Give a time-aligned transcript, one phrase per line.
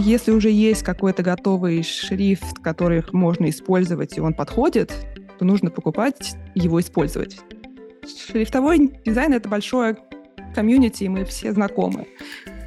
[0.00, 4.92] если уже есть какой-то готовый шрифт, который можно использовать, и он подходит,
[5.38, 7.38] то нужно покупать его использовать.
[8.26, 9.96] Шрифтовой дизайн— это большое
[10.54, 12.06] комьюнити, и мы все знакомы,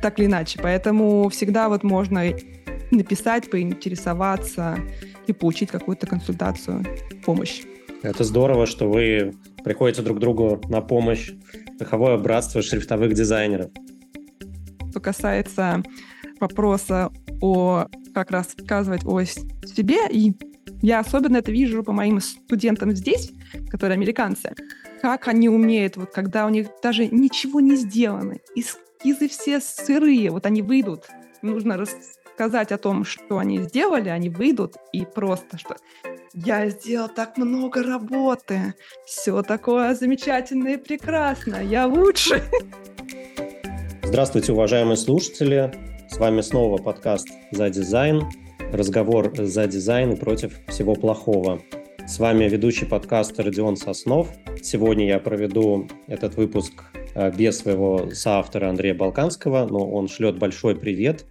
[0.01, 0.59] так или иначе.
[0.61, 2.23] Поэтому всегда вот можно
[2.91, 4.77] написать, поинтересоваться
[5.27, 6.85] и получить какую-то консультацию,
[7.25, 7.63] помощь.
[8.03, 11.31] Это здорово, что вы приходите друг другу на помощь.
[11.79, 13.71] Цеховое братство шрифтовых дизайнеров.
[14.91, 15.81] Что касается
[16.39, 17.11] вопроса
[17.43, 20.33] о как рассказывать о себе, и
[20.81, 23.31] я особенно это вижу по моим студентам здесь,
[23.69, 24.55] которые американцы,
[25.01, 30.45] как они умеют, вот когда у них даже ничего не сделано, эскизы все сырые, вот
[30.45, 31.07] они выйдут,
[31.41, 35.75] нужно рассказать о том, что они сделали, они выйдут и просто что
[36.33, 38.73] я сделал так много работы,
[39.05, 42.41] все такое замечательное и прекрасное, я лучше.
[44.03, 45.92] Здравствуйте, уважаемые слушатели.
[46.13, 48.21] С вами снова подкаст «За дизайн».
[48.71, 51.63] Разговор за дизайн и против всего плохого.
[52.05, 54.29] С вами ведущий подкаста Родион Соснов.
[54.61, 56.83] Сегодня я проведу этот выпуск
[57.15, 61.25] э, без своего соавтора Андрея Балканского, но он шлет большой привет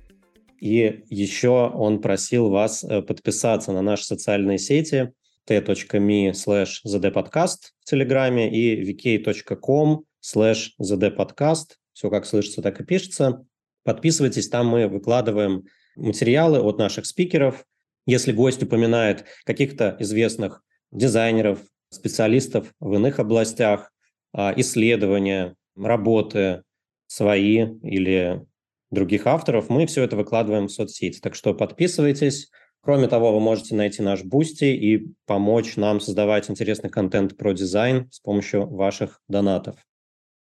[0.61, 5.13] и еще он просил вас э, подписаться на наши социальные сети
[5.47, 11.77] t.me slash zdpodcast в Телеграме и vk.com slash zdpodcast.
[11.93, 13.47] Все как слышится, так и пишется.
[13.85, 15.65] Подписывайтесь, там мы выкладываем
[15.97, 17.65] материалы от наших спикеров.
[18.07, 23.93] Если гость упоминает каких-то известных дизайнеров, специалистов в иных областях,
[24.33, 26.63] а, исследования, работы
[27.07, 28.45] свои или
[28.91, 31.21] других авторов, мы все это выкладываем в соцсети.
[31.21, 32.51] Так что подписывайтесь.
[32.81, 38.11] Кроме того, вы можете найти наш Boosty и помочь нам создавать интересный контент про дизайн
[38.11, 39.77] с помощью ваших донатов.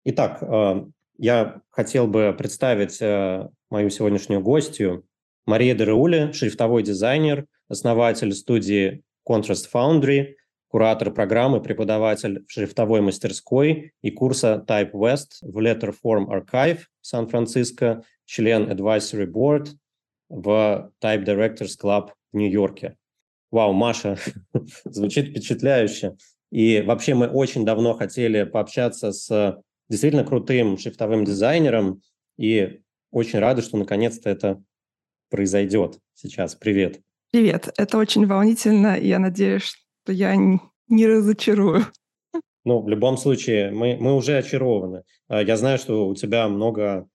[0.06, 0.86] Итак, э,
[1.18, 5.06] я хотел бы представить э, мою сегодняшнюю гостью.
[5.46, 10.36] Мария Дераули, шрифтовой дизайнер, основатель студии Contrast Foundry,
[10.68, 18.70] куратор программы, преподаватель в шрифтовой мастерской и курса Type West в Letterform Archive Сан-Франциско член
[18.70, 19.70] Advisory Board
[20.30, 22.98] в Type Directors Club в Нью-Йорке.
[23.52, 24.18] Вау, Маша,
[24.86, 26.18] звучит впечатляюще.
[26.52, 32.02] И вообще мы очень давно хотели пообщаться с действительно крутым шрифтовым дизайнером,
[32.38, 32.82] и
[33.12, 34.62] очень рады, что наконец-то это
[35.30, 36.56] произойдет сейчас.
[36.56, 37.02] Привет.
[37.32, 37.74] Привет.
[37.78, 41.86] Это очень волнительно, и я надеюсь, что я не разочарую.
[42.64, 45.04] Ну, в любом случае, мы, мы уже очарованы.
[45.28, 47.08] А, я знаю, что у тебя много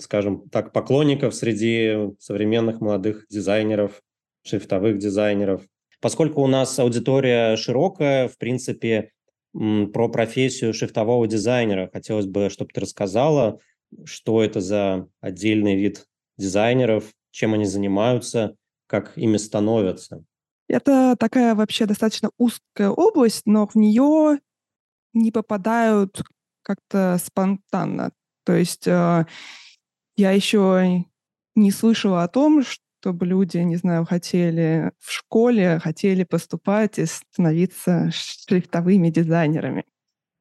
[0.00, 4.00] скажем так, поклонников среди современных молодых дизайнеров,
[4.44, 5.62] шрифтовых дизайнеров.
[6.00, 9.10] Поскольку у нас аудитория широкая, в принципе,
[9.52, 13.60] про профессию шрифтового дизайнера хотелось бы, чтобы ты рассказала,
[14.04, 16.06] что это за отдельный вид
[16.38, 20.24] дизайнеров, чем они занимаются, как ими становятся.
[20.68, 24.40] Это такая вообще достаточно узкая область, но в нее
[25.12, 26.22] не попадают
[26.62, 28.12] как-то спонтанно.
[28.44, 29.26] То есть э,
[30.16, 31.04] я еще
[31.54, 32.62] не слышала о том,
[33.02, 39.84] чтобы люди, не знаю, хотели в школе, хотели поступать и становиться шрифтовыми дизайнерами.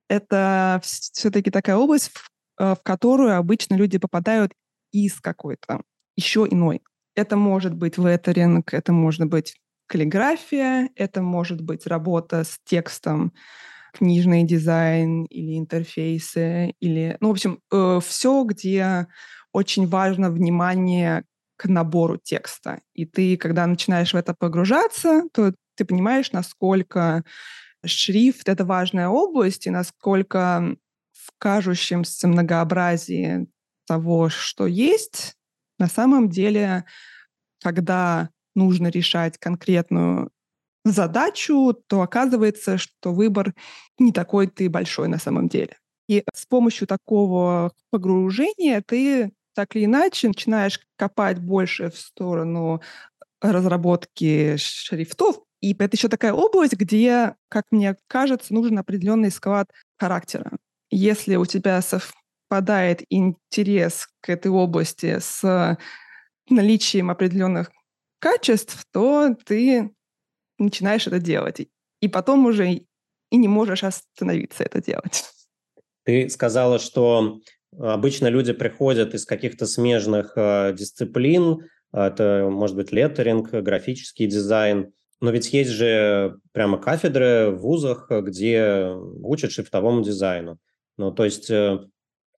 [0.08, 2.30] Это все-таки такая область, в,
[2.60, 4.54] э, в которую обычно люди попадают
[4.92, 5.82] из какой-то
[6.16, 6.84] еще иной.
[7.16, 9.56] Это может быть леттеринг, это может быть
[9.88, 13.34] каллиграфия, это может быть работа с текстом,
[13.92, 19.08] книжный дизайн или интерфейсы, или, ну, в общем, э, все, где
[19.52, 21.24] очень важно внимание
[21.62, 22.82] к набору текста.
[22.96, 27.24] И ты, когда начинаешь в это погружаться, то ты понимаешь, насколько
[27.86, 30.76] шрифт— это важная область, и насколько
[31.12, 33.48] в кажущемся многообразии
[33.86, 35.36] того, что есть,
[35.78, 36.86] на самом деле,
[37.64, 40.32] когда нужно решать конкретную
[40.84, 43.54] задачу, то оказывается, что выбор
[44.00, 45.78] не такой ты большой на самом деле.
[46.10, 52.82] И с помощью такого погружения ты так или иначе начинаешь копать больше в сторону
[53.42, 55.42] разработки шрифтов.
[55.62, 60.52] И это еще такая область, где, как мне кажется, нужен определенный склад характера.
[60.90, 65.78] Если у тебя совпадает интерес к этой области с
[66.50, 67.72] наличием определенных
[68.20, 69.92] качеств, то ты
[70.58, 71.68] начинаешь это делать.
[72.02, 72.72] И потом уже
[73.32, 75.26] и не можешь остановиться это делать.
[76.04, 77.40] Ты сказала, что
[77.78, 81.68] обычно люди приходят из каких-то смежных э, дисциплин.
[81.94, 84.94] Это может быть леттеринг, графический дизайн.
[85.20, 88.90] Но ведь есть же прямо кафедры в вузах, где
[89.22, 90.58] учат шрифтовому дизайну.
[90.98, 91.80] Ну, то есть э,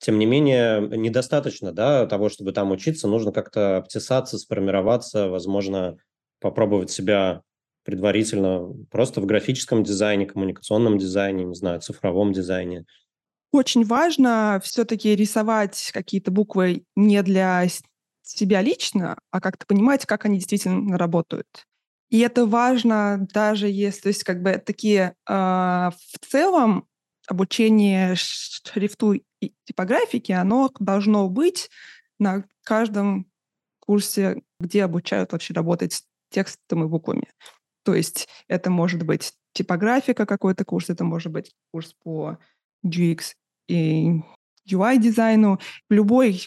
[0.03, 3.07] тем не менее, недостаточно да, того, чтобы там учиться.
[3.07, 5.97] Нужно как-то обтесаться, сформироваться, возможно,
[6.41, 7.41] попробовать себя
[7.85, 12.85] предварительно просто в графическом дизайне, коммуникационном дизайне, не знаю, цифровом дизайне.
[13.53, 17.63] Очень важно все-таки рисовать какие-то буквы не для
[18.23, 21.67] себя лично, а как-то понимать, как они действительно работают.
[22.09, 26.87] И это важно даже если, то есть как бы такие э, в целом
[27.27, 31.69] обучение шрифту и типографике, оно должно быть
[32.17, 33.27] на каждом
[33.79, 37.27] курсе, где обучают вообще работать с текстом и буквами.
[37.83, 42.39] То есть это может быть типографика какой-то курс, это может быть курс по
[42.83, 43.35] UX
[43.67, 44.21] и
[44.69, 45.59] UI-дизайну.
[45.89, 46.41] Любой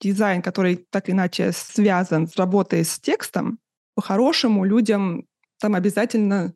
[0.00, 3.58] дизайн, который так иначе связан с работой с текстом,
[3.94, 5.26] по-хорошему людям
[5.60, 6.54] там обязательно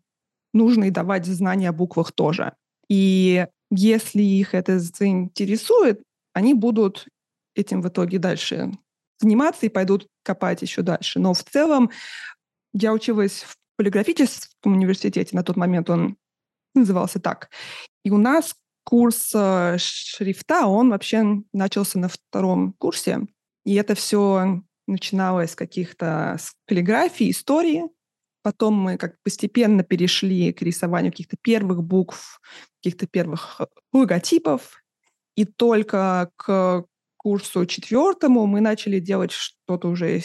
[0.53, 2.55] нужно и давать знания о буквах тоже.
[2.89, 7.07] И если их это заинтересует, они будут
[7.55, 8.73] этим в итоге дальше
[9.19, 11.19] заниматься и пойдут копать еще дальше.
[11.19, 11.91] Но в целом
[12.73, 16.17] я училась в полиграфическом университете, на тот момент он
[16.75, 17.51] назывался так.
[18.05, 18.55] И у нас
[18.87, 23.27] курс э, шрифта, он вообще начался на втором курсе.
[23.65, 27.83] И это все начиналось с каких-то с каллиграфии, истории.
[28.43, 32.41] Потом мы как постепенно перешли к рисованию каких-то первых букв,
[32.81, 34.85] каких-то первых э, логотипов.
[35.35, 36.85] И только к
[37.17, 40.23] курсу четвертому мы начали делать что-то уже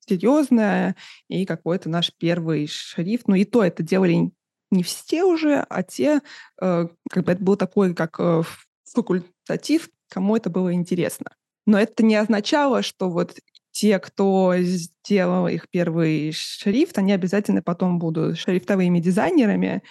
[0.00, 0.96] серьезное
[1.28, 3.28] и какой-то наш первый шрифт.
[3.28, 4.32] Ну и то это делали
[4.70, 6.20] не все уже, а те,
[6.60, 8.42] э, как бы это был такой как э,
[8.84, 11.32] факультатив, кому это было интересно.
[11.66, 13.36] Но это не означало, что вот
[13.72, 19.82] те, кто сделал их первый шрифт, они обязательно потом будут шрифтовыми дизайнерами.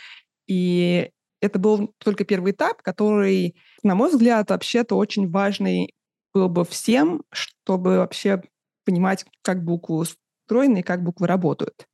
[0.48, 1.12] И
[1.42, 5.94] это был только первый этап, который, на мой взгляд, вообще-то очень важный
[6.34, 8.42] был бы всем, чтобы вообще
[8.86, 11.88] понимать, как буквы устроены и как буквы работают.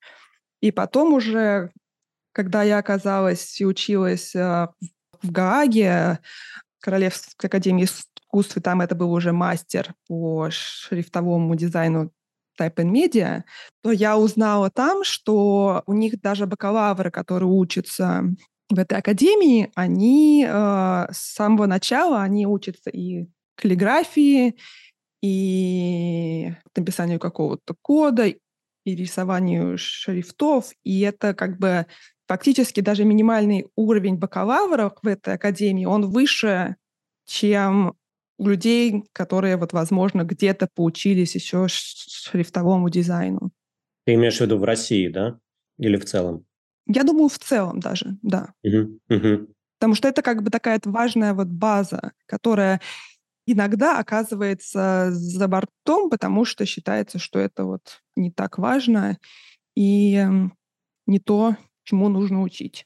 [0.62, 1.72] И потом уже,
[2.34, 4.68] когда я оказалась и училась э,
[5.22, 6.20] в Гааге,
[6.80, 12.12] Королевской академии искусств, и там это был уже мастер по шрифтовому дизайну
[12.60, 13.44] Type and Media,
[13.82, 18.24] то я узнала там, что у них даже бакалавры, которые учатся
[18.70, 24.56] в этой академии, они э, с самого начала они учатся и каллиграфии,
[25.22, 31.86] и написанию какого-то кода, и рисованию шрифтов, и это как бы
[32.32, 36.78] фактически даже минимальный уровень бакалавров в этой академии, он выше,
[37.26, 37.98] чем
[38.38, 43.52] у людей, которые, вот, возможно, где-то поучились еще шрифтовому дизайну.
[44.06, 45.40] Ты имеешь в виду в России, да?
[45.78, 46.46] Или в целом?
[46.88, 48.54] Я думаю, в целом даже, да.
[48.64, 49.54] Угу, угу.
[49.78, 52.80] Потому что это как бы такая важная вот база, которая
[53.46, 59.18] иногда оказывается за бортом, потому что считается, что это вот не так важно
[59.76, 60.26] и
[61.08, 62.86] не то, чему нужно учить.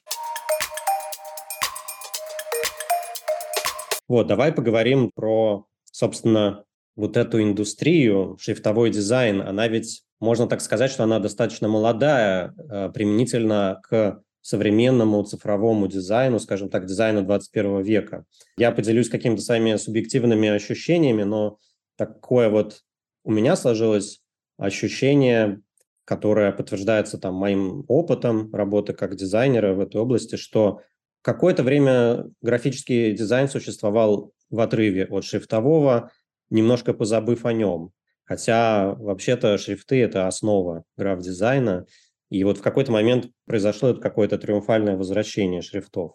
[4.08, 6.64] Вот, давай поговорим про, собственно,
[6.94, 9.40] вот эту индустрию, шрифтовой дизайн.
[9.40, 16.38] Она ведь, можно так сказать, что она достаточно молодая, э, применительно к современному цифровому дизайну,
[16.38, 18.24] скажем так, дизайну 21 века.
[18.56, 21.58] Я поделюсь какими-то своими субъективными ощущениями, но
[21.96, 22.82] такое вот
[23.24, 24.20] у меня сложилось
[24.56, 25.62] ощущение,
[26.06, 30.80] которое подтверждается там моим опытом работы как дизайнера в этой области, что
[31.26, 36.12] Какое-то время графический дизайн существовал в отрыве от шрифтового,
[36.50, 37.90] немножко позабыв о нем.
[38.22, 41.86] Хотя вообще-то шрифты– это основа граф-дизайна.
[42.30, 46.12] И вот в какой-то момент произошло какое-то триумфальное возвращение шрифтов.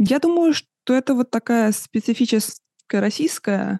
[0.00, 3.78] Я думаю, что это вот такая специфическая российская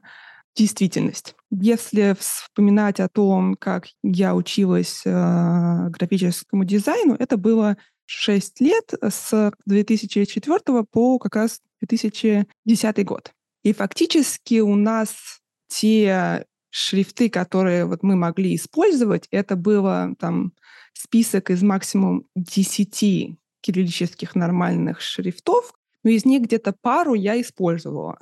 [0.54, 1.34] действительность.
[1.54, 9.52] Если вспоминать о том, как я училась э, графическому дизайну, это было 6 лет с
[9.66, 13.32] 2004 по как раз 2010 год.
[13.64, 20.54] И фактически у нас те шрифты, которые вот мы могли использовать, это было там
[20.94, 28.18] список из максимум 10 кириллических нормальных шрифтов, но из них где-то пару я использовала.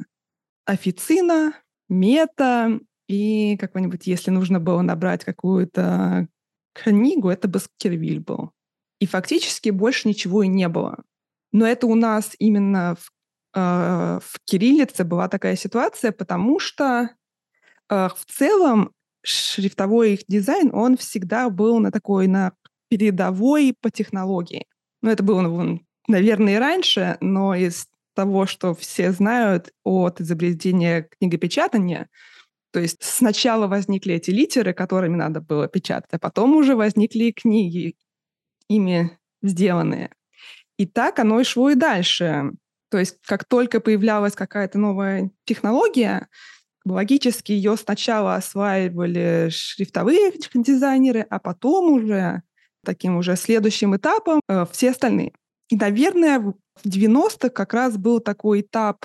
[0.65, 1.55] Официна,
[1.89, 6.29] мета и какой-нибудь, если нужно было набрать какую-то
[6.73, 8.53] книгу, это Баскервиль был.
[9.01, 11.03] И фактически больше ничего и не было.
[11.51, 13.11] Но это у нас именно в,
[13.59, 17.11] э, в кириллице была такая ситуация, потому что
[17.89, 18.93] э, в целом
[19.25, 22.53] шрифтовой их дизайн, он всегда был на такой, на
[22.89, 24.67] передовой по технологии.
[25.03, 32.09] Ну, это было, наверное, и раньше, но из того, что все знают от изобретения книгопечатания.
[32.73, 37.97] То есть сначала возникли эти литеры, которыми надо было печатать, а потом уже возникли книги,
[38.69, 40.11] ими сделанные.
[40.77, 42.53] И так оно и шло и дальше.
[42.91, 46.29] То есть как только появлялась какая-то новая технология,
[46.85, 52.43] логически ее сначала осваивали шрифтовые дизайнеры, а потом уже
[52.85, 55.33] таким уже следующим этапом э, все остальные.
[55.69, 59.05] И, наверное, в 90-х как раз был такой этап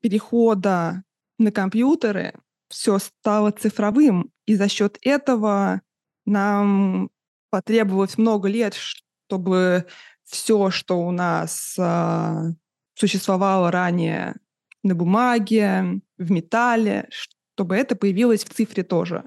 [0.00, 1.02] перехода
[1.38, 2.34] на компьютеры.
[2.68, 5.82] Все стало цифровым, и за счет этого
[6.24, 7.10] нам
[7.50, 9.86] потребовалось много лет, чтобы
[10.24, 12.52] все, что у нас э,
[12.94, 14.34] существовало ранее
[14.82, 19.24] на бумаге, в металле, чтобы это появилось в цифре тоже.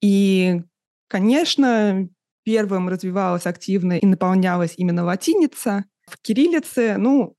[0.00, 0.62] И,
[1.08, 2.08] конечно,
[2.44, 5.84] первым развивалась активно и наполнялась именно латиница.
[6.06, 7.36] В кириллице, ну,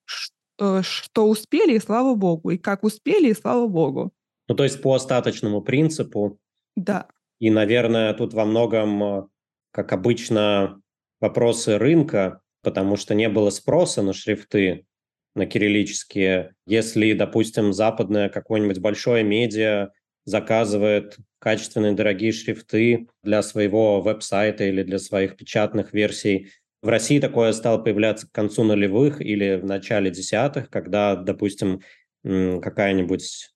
[0.82, 2.52] что, успели, и слава богу.
[2.52, 4.12] И как успели, и слава богу.
[4.50, 6.40] Ну, то есть по остаточному принципу.
[6.76, 7.08] Да.
[7.40, 9.30] И, наверное, тут во многом,
[9.72, 10.82] как обычно,
[11.22, 14.86] вопросы рынка, потому что не было спроса на шрифты,
[15.36, 16.56] на кириллические.
[16.66, 19.92] Если, допустим, западное какое-нибудь большое медиа
[20.26, 26.52] заказывает качественные дорогие шрифты для своего веб-сайта или для своих печатных версий,
[26.82, 31.82] в России такое стало появляться к концу нулевых или в начале десятых, когда, допустим,
[32.24, 33.52] какая-нибудь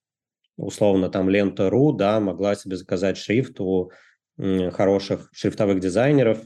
[0.56, 3.90] условно там лента.ру да, могла себе заказать шрифт у
[4.36, 6.38] хороших шрифтовых дизайнеров.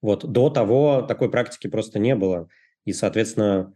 [0.00, 2.48] Вот до того такой практики просто не было.
[2.84, 3.74] И, соответственно,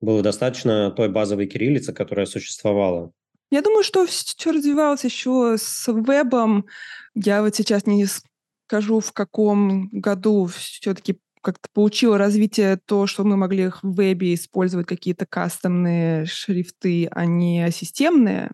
[0.00, 3.12] было достаточно той базовой кириллицы, которая существовала.
[3.50, 6.66] Я думаю, что все развивалось еще с вебом.
[7.14, 8.06] Я вот сейчас не
[8.66, 14.86] скажу, в каком году все-таки как-то получило развитие то, что мы могли в вебе использовать
[14.86, 18.50] какие-то кастомные шрифты, а не системные.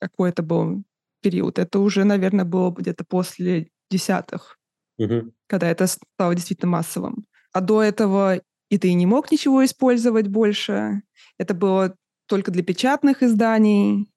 [0.00, 0.84] Какой это был
[1.22, 1.58] период?
[1.58, 4.58] Это уже, наверное, было где-то после десятых,
[4.98, 5.32] угу.
[5.46, 7.26] когда это стало действительно массовым.
[7.52, 11.02] А до этого и ты не мог ничего использовать больше.
[11.38, 11.94] Это было
[12.26, 14.08] только для печатных изданий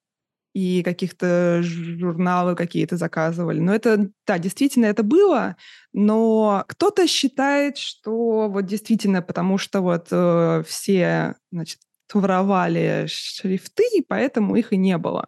[0.54, 3.60] и каких-то журналы какие-то заказывали.
[3.60, 5.56] Но это, да, действительно это было,
[5.92, 11.80] но кто-то считает, что вот действительно, потому что вот э, все, значит,
[12.12, 15.26] воровали шрифты, и поэтому их и не было.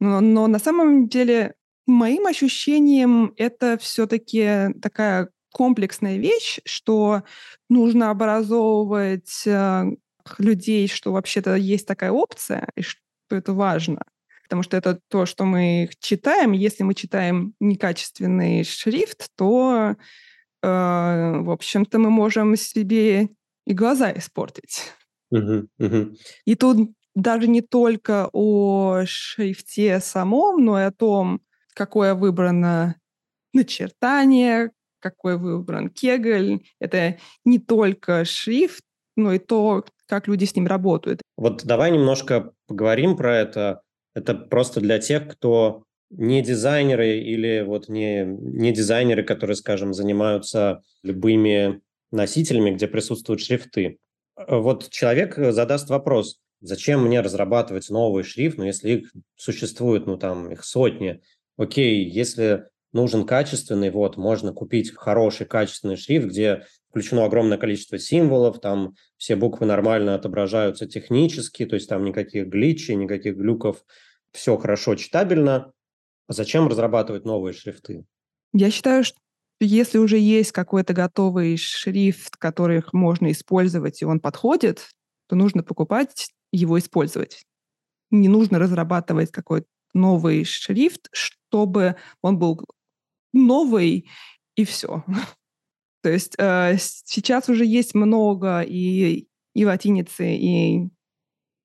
[0.00, 1.54] Но, но на самом деле
[1.86, 7.22] моим ощущением это все-таки такая комплексная вещь, что
[7.70, 9.84] нужно образовывать э,
[10.38, 14.02] людей, что вообще-то есть такая опция, и что это важно.
[14.48, 16.52] Потому что это то, что мы читаем.
[16.52, 19.96] Если мы читаем некачественный шрифт, то,
[20.62, 23.28] э, в общем-то, мы можем себе
[23.66, 24.92] и глаза испортить.
[25.34, 26.16] Uh-huh, uh-huh.
[26.44, 31.40] И тут даже не только о шрифте самом, но и о том,
[31.74, 32.96] какое выбрано
[33.52, 36.60] начертание, какой выбран кегль.
[36.78, 38.82] Это не только шрифт,
[39.16, 41.22] но и то, как люди с ним работают.
[41.36, 43.82] Вот давай немножко поговорим про это.
[44.16, 50.80] Это просто для тех, кто не дизайнеры или вот не, не дизайнеры, которые, скажем, занимаются
[51.02, 53.98] любыми носителями, где присутствуют шрифты.
[54.48, 60.50] Вот человек задаст вопрос, зачем мне разрабатывать новый шрифт, ну, если их существует, ну, там,
[60.50, 61.20] их сотни.
[61.58, 68.60] Окей, если нужен качественный, вот, можно купить хороший качественный шрифт, где включено огромное количество символов,
[68.60, 73.84] там все буквы нормально отображаются технически, то есть там никаких гличей, никаких глюков,
[74.32, 75.72] все хорошо читабельно.
[76.28, 78.04] Зачем разрабатывать новые шрифты?
[78.52, 79.18] Я считаю, что
[79.60, 84.90] если уже есть какой-то готовый шрифт, который можно использовать, и он подходит,
[85.28, 87.44] то нужно покупать его использовать.
[88.10, 92.64] Не нужно разрабатывать какой-то новый шрифт, чтобы он был
[93.32, 94.08] новый,
[94.56, 95.04] и все.
[96.02, 100.90] То есть э, сейчас уже есть много и, и латиницы, и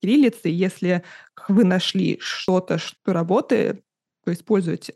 [0.01, 0.49] кириллицы.
[0.49, 1.03] Если
[1.47, 3.81] вы нашли что-то, что работает,
[4.23, 4.93] то используйте.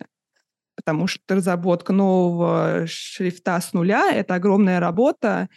[0.75, 5.49] Потому что разработка нового шрифта с нуля— это огромная работа,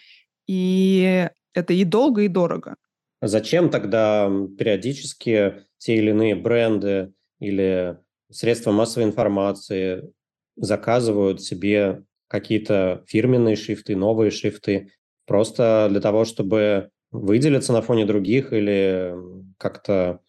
[0.47, 2.77] и это и долго, и дорого.
[3.21, 7.99] А зачем тогда периодически те или иные бренды или
[8.31, 10.13] средства массовой информации
[10.57, 14.93] заказывают себе какие-то фирменные шрифты, новые шрифты,
[15.27, 19.15] просто для того, чтобы выделиться на фоне других или
[19.57, 20.21] как-то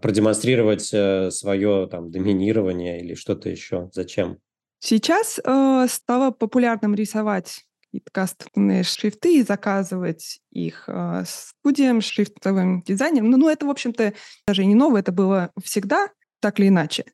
[0.00, 3.90] продемонстрировать э, свое там доминирование или что-то еще.
[3.92, 4.38] Зачем?
[4.80, 7.64] Сейчас э, стало популярным рисовать
[8.12, 13.30] кастомные шрифты и заказывать их э, студиям, шрифтовым дизайнерам.
[13.30, 14.12] Ну, ну, это, в общем-то,
[14.46, 16.08] даже не новое, это было всегда,
[16.40, 17.04] так или иначе.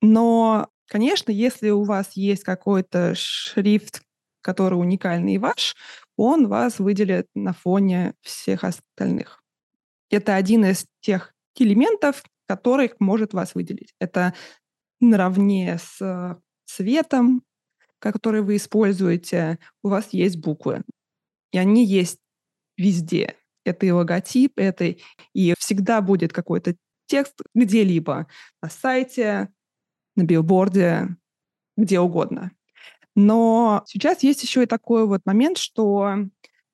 [0.00, 4.02] Но, конечно, если у вас есть какой-то шрифт,
[4.40, 5.76] который уникальный и ваш,
[6.16, 9.42] он вас выделит на фоне всех остальных.
[10.10, 13.94] Это один из тех элементов, который может вас выделить.
[13.98, 14.34] Это
[15.00, 17.42] наравне с цветом,
[17.98, 20.82] который вы используете, у вас есть буквы.
[21.52, 22.18] И они есть
[22.76, 23.36] везде.
[23.64, 24.96] Это и логотип, это
[25.34, 26.74] и всегда будет какой-то
[27.06, 28.26] текст где-либо
[28.60, 29.52] на сайте,
[30.16, 31.16] на билборде,
[31.76, 32.52] где угодно.
[33.14, 36.16] Но сейчас есть еще и такой вот момент, что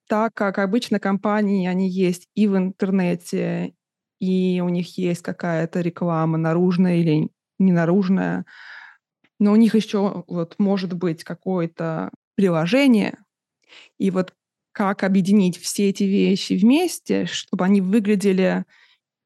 [0.09, 3.75] так как обычно компании, они есть и в интернете,
[4.21, 8.45] и у них есть какая-то реклама наружная или ненаружная,
[9.39, 13.19] но у них еще вот может быть какое-то приложение,
[13.99, 14.35] и вот
[14.73, 18.65] как объединить все эти вещи вместе, чтобы они выглядели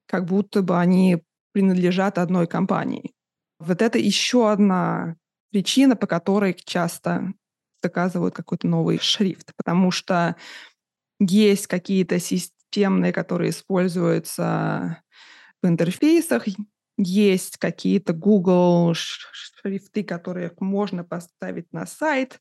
[0.06, 3.12] как будто бы они принадлежат одной компании.
[3.58, 5.16] Вот это еще одна
[5.52, 7.32] причина, по которой часто
[7.82, 10.36] заказывают какой-то новый шрифт, потому что
[11.20, 15.02] есть какие-то системные, которые используются
[15.62, 16.44] в интерфейсах,
[16.96, 22.40] есть какие-то Google шрифты, которые можно поставить на сайт,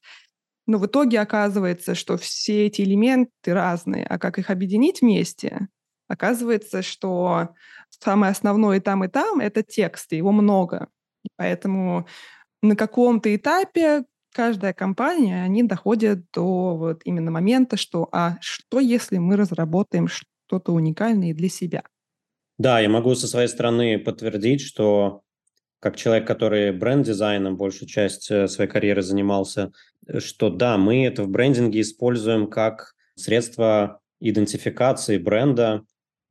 [0.68, 5.68] но в итоге оказывается, что все эти элементы разные, а как их объединить вместе?
[6.08, 7.50] Оказывается, что
[7.90, 10.88] самое основное и там, и там— это текст, его много.
[11.24, 12.08] И поэтому
[12.62, 19.18] на каком-то этапе каждая компания, они доходят до вот именно момента, что а что если
[19.18, 21.84] мы разработаем что-то уникальное для себя?
[22.58, 25.24] Да, я могу со своей стороны подтвердить, что
[25.80, 29.72] как человек, который бренд-дизайном большую часть э, своей карьеры занимался,
[30.08, 35.82] э, что да, мы это в брендинге используем как средство идентификации бренда,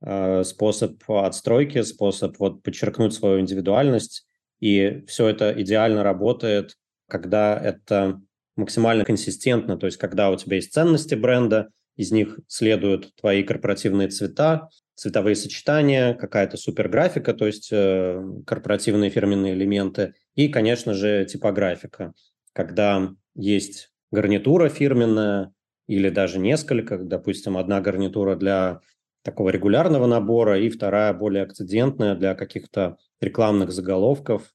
[0.02, 4.25] э, способ отстройки, способ вот подчеркнуть свою индивидуальность.
[4.60, 6.76] И все это идеально работает,
[7.08, 8.20] когда это
[8.56, 14.08] максимально консистентно, то есть когда у тебя есть ценности бренда, из них следуют твои корпоративные
[14.08, 22.12] цвета, цветовые сочетания, какая-то суперграфика, то есть э, корпоративные фирменные элементы, и, конечно же, типографика,
[22.52, 25.52] когда есть гарнитура фирменная
[25.86, 28.80] или даже несколько, допустим, одна гарнитура для
[29.23, 34.54] такого регулярного набора и вторая более акцидентная для каких-то рекламных заголовков,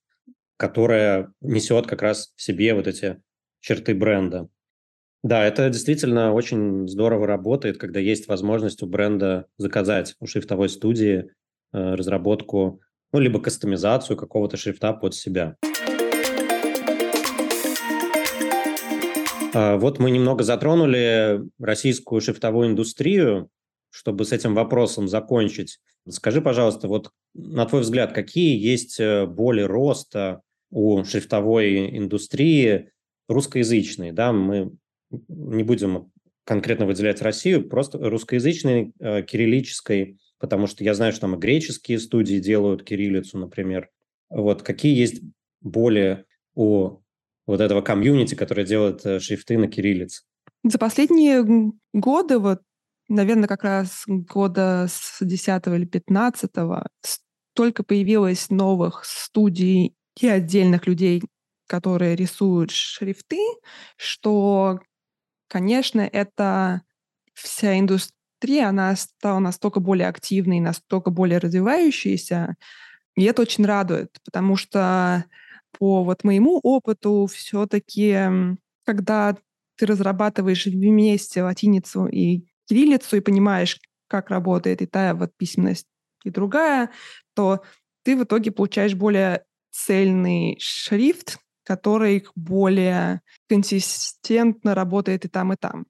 [0.57, 3.21] которая несет как раз в себе вот эти
[3.59, 4.49] черты бренда.
[5.23, 11.31] Да, это действительно очень здорово работает, когда есть возможность у бренда заказать у шрифтовой студии
[11.73, 15.57] э, разработку, ну, либо кастомизацию какого-то шрифта под себя.
[19.55, 23.49] А, вот мы немного затронули российскую шрифтовую индустрию,
[23.95, 25.79] чтобы с этим вопросом закончить.
[26.09, 32.91] Скажи, пожалуйста, вот на твой взгляд, какие есть э, боли роста у шрифтовой индустрии
[33.29, 34.11] русскоязычной?
[34.11, 34.73] Да, мы
[35.29, 36.11] не будем
[36.43, 41.97] конкретно выделять Россию, просто русскоязычной, э, кириллической, потому что я знаю, что там и греческие
[41.97, 43.89] студии делают кириллицу, например.
[44.29, 45.21] Вот какие есть
[45.61, 46.97] боли у
[47.47, 50.23] вот этого комьюнити, которое делает э, шрифты на кириллице?
[50.65, 52.59] За последние годы, вот,
[53.09, 56.51] наверное, как раз года с 10 или 15
[57.01, 61.23] столько появилось новых студий и отдельных людей,
[61.67, 63.39] которые рисуют шрифты,
[63.97, 64.79] что
[65.47, 66.81] конечно, это
[67.33, 72.55] вся индустрия, она стала настолько более активной, настолько более развивающейся,
[73.15, 75.25] и это очень радует, потому что
[75.77, 78.17] по вот моему опыту все-таки,
[78.85, 79.37] когда
[79.77, 85.87] ты разрабатываешь вместе латиницу и кириллицу и понимаешь, как работает и та вот письменность,
[86.23, 86.91] и другая,
[87.35, 87.63] то
[88.03, 95.85] ты в итоге получаешь более цельный шрифт, который более консистентно работает и там, и там.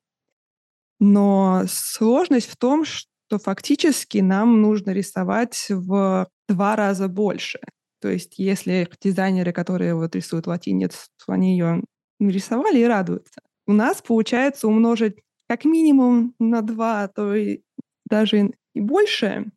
[1.00, 7.60] Но сложность в том, что фактически нам нужно рисовать в два раза больше.
[8.02, 11.84] То есть если дизайнеры, которые вот рисуют латинец, они ее
[12.20, 13.42] нарисовали и радуются.
[13.68, 17.62] У нас получается умножить как минимум на два, а то и
[18.10, 19.52] даже и больше.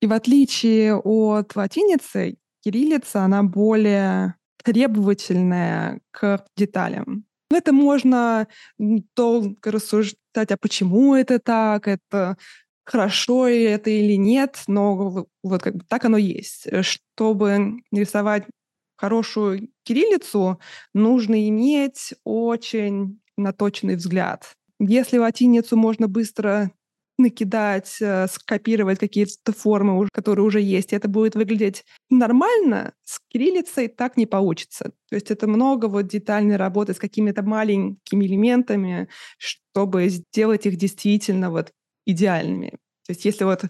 [0.00, 7.24] И в отличие от латиницы, кириллица, она более требовательная к деталям.
[7.50, 12.36] Это можно долго рассуждать, а почему это так, это
[12.84, 16.66] хорошо это или нет, но вот как бы так оно есть.
[16.82, 18.44] Чтобы рисовать
[18.96, 20.60] хорошую кириллицу,
[20.92, 24.54] нужно иметь очень наточенный взгляд.
[24.80, 26.70] Если латиницу можно быстро
[27.16, 34.16] накидать, э, скопировать какие-то формы, которые уже есть, это будет выглядеть нормально, с кириллицей так
[34.16, 34.92] не получится.
[35.10, 39.08] То есть это много вот детальной работы с какими-то маленькими элементами,
[39.38, 41.70] чтобы сделать их действительно вот
[42.04, 42.70] идеальными.
[43.06, 43.68] То есть если вот, э,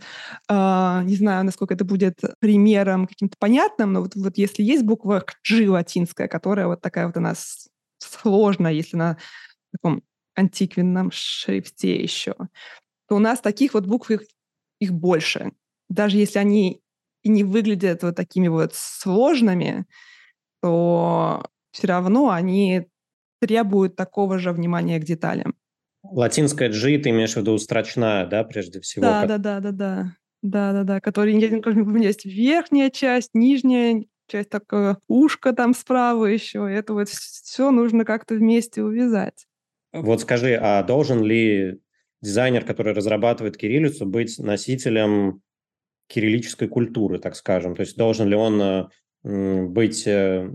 [1.04, 5.68] не знаю, насколько это будет примером каким-то понятным, но вот, вот если есть буква G
[5.68, 9.18] латинская, которая вот такая вот у нас сложная, если на
[9.72, 10.02] таком
[10.35, 12.35] антиквенном шрифте еще,
[13.09, 14.23] то у нас таких вот букв их,
[14.81, 15.53] их больше.
[15.88, 16.81] Даже если они
[17.23, 19.87] и не выглядят вот такими вот сложными,
[20.62, 22.87] то все равно они
[23.40, 25.55] требуют такого же внимания к деталям.
[26.03, 29.03] Латинская G, ты имеешь в виду строчная, да, прежде всего?
[29.03, 29.29] Да, как...
[29.29, 30.16] да, да, да, да.
[30.42, 36.27] Да, да, да, который у меня есть верхняя часть, нижняя часть, такое ушко там справа
[36.27, 36.70] еще.
[36.70, 39.47] Это вот все нужно как-то вместе увязать.
[39.94, 41.78] Вот скажи, а должен ли
[42.20, 45.40] дизайнер, который разрабатывает кириллицу, быть носителем
[46.09, 47.76] кириллической культуры, так скажем?
[47.76, 50.50] То есть должен ли он э, быть э,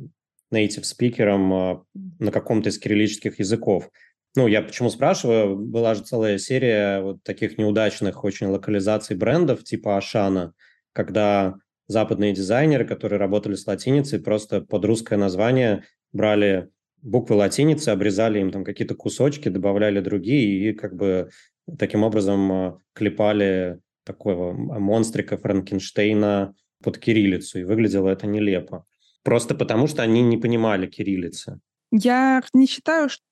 [0.54, 1.80] native спикером э,
[2.20, 3.90] на каком-то из кириллических языков?
[4.36, 9.96] Ну, я почему спрашиваю, была же целая серия вот таких неудачных очень локализаций брендов типа
[9.98, 10.54] Ашана,
[10.92, 11.56] когда
[11.88, 16.70] западные дизайнеры, которые работали с латиницей, просто под русское название брали
[17.02, 21.30] буквы латиницы, обрезали им там какие-то кусочки, добавляли другие и как бы
[21.78, 28.86] таким образом а, клепали такого монстрика Франкенштейна под кириллицу, и выглядело это нелепо.
[29.24, 31.60] Просто потому, что они не понимали кириллицы.
[31.92, 33.24] Я не считаю, что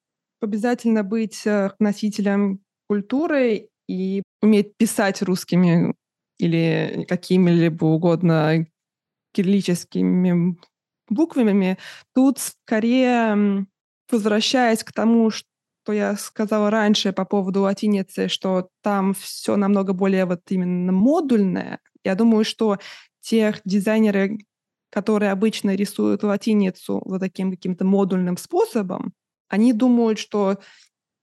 [0.42, 5.96] обязательно быть э, носителем культуры и уметь писать русскими
[6.38, 8.68] или какими-либо угодно
[9.34, 10.58] кириллическими
[11.10, 11.78] буквами.
[12.14, 13.66] Тут скорее,
[14.12, 15.48] возвращаясь к тому, что
[15.94, 22.16] я сказала раньше по поводу латиницы, что там все намного более вот именно модульное, я
[22.16, 22.78] думаю, что
[23.22, 24.38] те дизайнеры,
[24.90, 29.14] которые обычно рисуют латиницу вот таким каким-то модульным способом,
[29.50, 30.60] они думают, что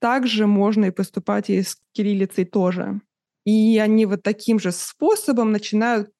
[0.01, 3.01] также можно и поступать и с кириллицей тоже.
[3.47, 6.11] И они вот таким же способом начинают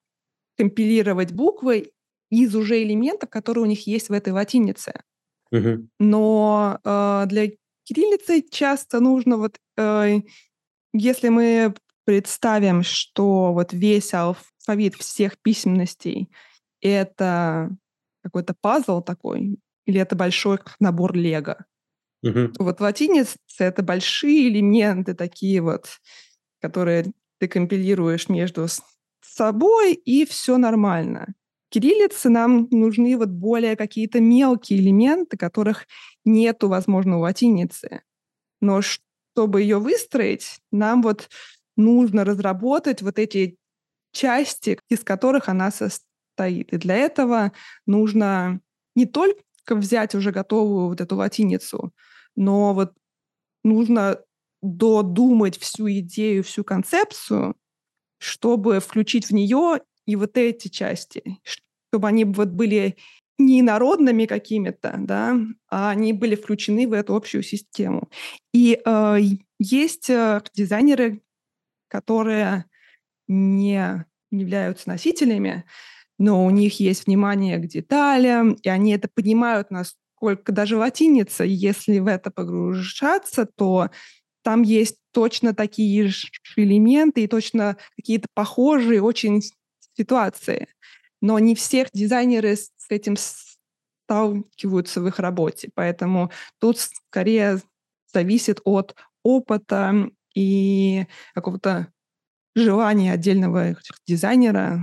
[0.57, 1.91] компилировать буквы
[2.29, 5.01] из уже элементов, которые у них есть в этой латинице.
[5.51, 5.87] Угу.
[5.99, 7.51] Но э, для
[7.83, 10.21] кириллицы часто нужно вот, э,
[10.93, 16.29] если мы представим, что вот весь алфавит всех письменностей—
[16.81, 17.69] это
[18.23, 21.65] какой-то пазл такой, или это большой набор лего,
[22.25, 22.53] Угу.
[22.57, 25.99] Вот латиница— это большие элементы такие вот,
[26.59, 28.65] которые ты компилируешь между
[29.21, 31.35] собой, и все нормально.
[31.69, 35.85] Кириллице нам нужны вот более какие-то мелкие элементы, которых
[36.23, 38.01] нету, возможно, у латиницы.
[38.61, 41.29] Но чтобы ее выстроить, нам вот
[41.75, 43.57] нужно разработать вот эти
[44.11, 46.71] части, из которых она состоит.
[46.73, 47.51] И для этого
[47.85, 48.61] нужно
[48.95, 51.91] не только взять уже готовую вот эту латиницу,
[52.35, 52.93] но вот
[53.63, 54.19] нужно
[54.61, 57.55] додумать всю идею, всю концепцию,
[58.19, 61.39] чтобы включить в нее и вот эти части,
[61.89, 62.97] чтобы они вот были
[63.37, 65.37] не народными какими-то, да,
[65.69, 68.09] а они были включены в эту общую систему.
[68.53, 69.17] И э,
[69.59, 71.21] есть э, дизайнеры,
[71.89, 72.65] которые
[73.27, 75.65] не являются носителями,
[76.17, 81.43] но у них есть внимание к деталям, и они это понимают нас сколько даже латиница,
[81.43, 83.89] если в это погружаться, то
[84.43, 89.41] там есть точно такие же элементы и точно какие-то похожие очень
[89.97, 90.67] ситуации.
[91.21, 93.15] Но не всех дизайнеры с этим
[94.05, 95.69] сталкиваются в их работе.
[95.73, 97.61] Поэтому тут скорее
[98.13, 101.91] зависит от опыта и какого-то
[102.55, 103.75] желания отдельного
[104.07, 104.81] дизайнера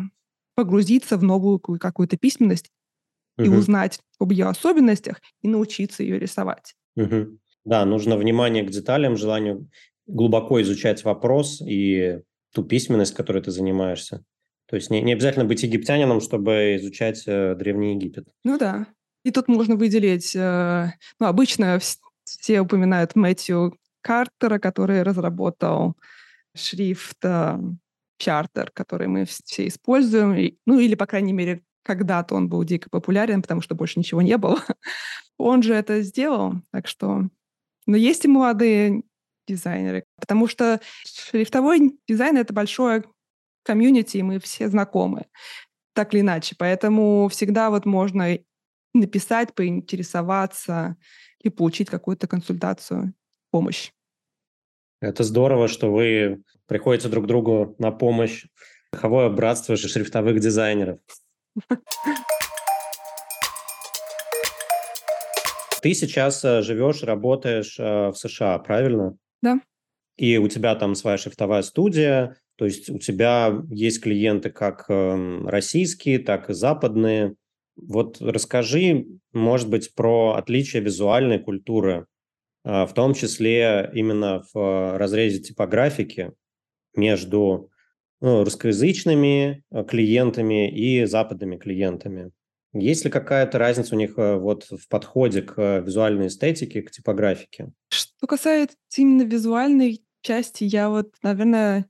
[0.55, 2.71] погрузиться в новую какую-то письменность
[3.39, 6.75] и узнать об ее особенностях и научиться ее рисовать.
[6.97, 7.39] Угу.
[7.65, 9.65] Да, нужно внимание к деталям, желание
[10.07, 12.21] глубоко изучать вопрос и
[12.53, 14.25] ту письменность, которой ты занимаешься.
[14.73, 18.29] То есть не, не обязательно быть египтянином, чтобы изучать э, Древний Египет.
[18.43, 18.87] Ну да.
[19.23, 21.79] И тут можно выделить, э, ну, обычно
[22.25, 25.95] все упоминают Мэтью Картера, который разработал
[26.57, 27.59] шрифт э,
[28.17, 32.89] Чартер, который мы все используем, и, ну или, по крайней мере, когда-то он был дико
[32.89, 34.59] популярен, потому что больше ничего не было.
[35.37, 37.29] он же это сделал, так что...
[37.85, 39.03] Но есть и молодые
[39.47, 43.05] дизайнеры, потому что шрифтовой дизайн— это большое
[43.63, 45.27] комьюнити, и мы все знакомы,
[45.95, 46.55] так или иначе.
[46.59, 48.39] Поэтому всегда вот можно
[48.95, 50.97] написать, поинтересоваться
[51.41, 53.15] и получить какую-то консультацию,
[53.51, 53.91] помощь.
[55.01, 58.47] Это здорово, что вы приходите друг другу на помощь.
[58.95, 61.01] Цеховое братство шрифтовых дизайнеров.
[65.83, 69.17] Ты сейчас э, живешь, работаешь э, в США, правильно?
[69.43, 69.61] Да.
[70.17, 75.49] И у тебя там своя шрифтовая студия, то есть у тебя есть клиенты как эм,
[75.49, 77.35] российские, так и западные.
[77.77, 82.07] Вот расскажи, может быть, про отличие визуальной культуры,
[82.65, 86.33] э, в том числе именно в разрезе типографики
[86.95, 87.71] между
[88.21, 92.31] ну, русскоязычными клиентами и западными клиентами.
[92.75, 96.91] Есть ли какая-то разница у них э, вот в подходе к э, визуальной эстетике, к
[96.91, 97.73] типографике?
[97.91, 101.87] Что касается именно визуальной части, я вот, наверное,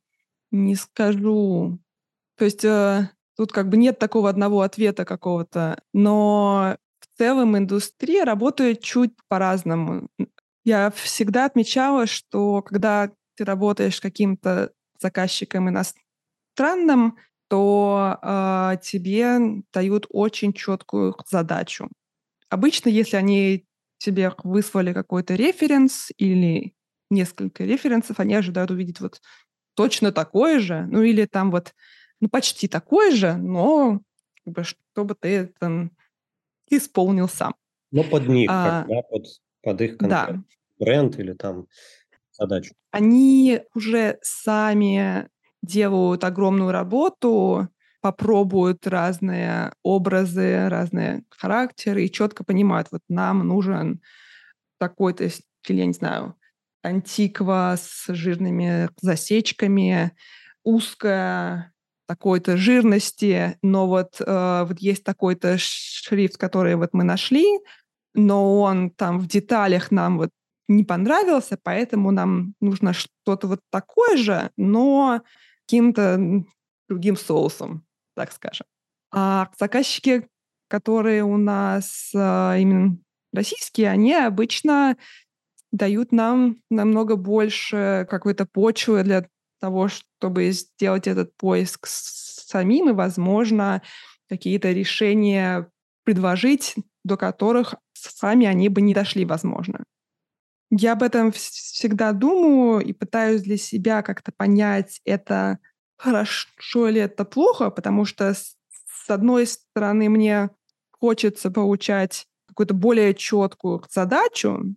[0.52, 1.78] не скажу.
[2.36, 8.24] То есть э, тут как бы нет такого одного ответа какого-то, но в целом индустрия
[8.24, 10.08] работает чуть по-разному.
[10.64, 17.16] Я всегда отмечала, что когда ты работаешь каким-то заказчиком иностранным,
[17.48, 21.88] то э, тебе дают очень четкую задачу.
[22.48, 23.66] Обычно, если они
[23.98, 26.74] тебе выслали какой-то референс или
[27.10, 29.20] несколько референсов, они ожидают увидеть вот
[29.74, 31.74] точно такое же, ну или там вот
[32.20, 34.00] ну, почти такое же, но
[34.44, 35.90] как бы, чтобы ты там
[36.68, 37.54] исполнил сам.
[37.90, 39.26] Ну, под них, а, как, да, под,
[39.62, 40.42] под их да.
[40.78, 41.66] бренд или там
[42.32, 42.74] задачу.
[42.90, 45.28] Они уже сами
[45.62, 47.68] делают огромную работу,
[48.00, 54.00] попробуют разные образы, разные характеры и четко понимают, вот нам нужен
[54.78, 56.34] такой-то стиль, я не знаю,
[56.82, 60.12] антиква с жирными засечками,
[60.64, 61.72] узкая
[62.06, 67.46] такой-то жирности, но вот, э, вот есть такой-то шрифт, который вот мы нашли,
[68.14, 70.30] но он там в деталях нам вот
[70.68, 75.22] не понравился, поэтому нам нужно что-то вот такое же, но
[75.66, 76.44] каким-то
[76.88, 78.66] другим соусом, так скажем.
[79.12, 80.28] А заказчики,
[80.68, 82.98] которые у нас а, именно
[83.32, 84.96] российские, они обычно
[85.72, 89.26] дают нам намного больше какой-то почвы для
[89.60, 93.82] того, чтобы сделать этот поиск самим и, возможно,
[94.28, 95.70] какие-то решения
[96.04, 99.84] предложить, до которых сами они бы не дошли, возможно.
[100.70, 105.58] Я об этом всегда думаю и пытаюсь для себя как-то понять, это
[105.96, 108.56] хорошо или это плохо, потому что с,
[109.08, 110.50] одной стороны мне
[110.92, 114.74] хочется получать какую-то более четкую задачу,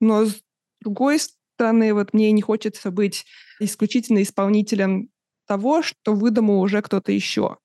[0.00, 0.36] но с
[0.80, 3.24] другой стороны вот мне не хочется быть
[3.60, 5.10] исключительно исполнителем
[5.46, 7.58] того, что выдумал уже кто-то еще.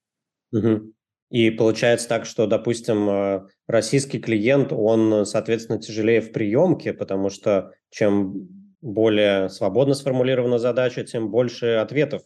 [0.52, 0.94] Угу.
[1.32, 7.72] И получается так, что, допустим, э, российский клиент, он, соответственно, тяжелее в приемке, потому что
[7.90, 8.50] чем
[8.82, 12.24] более свободно сформулирована задача, тем больше ответов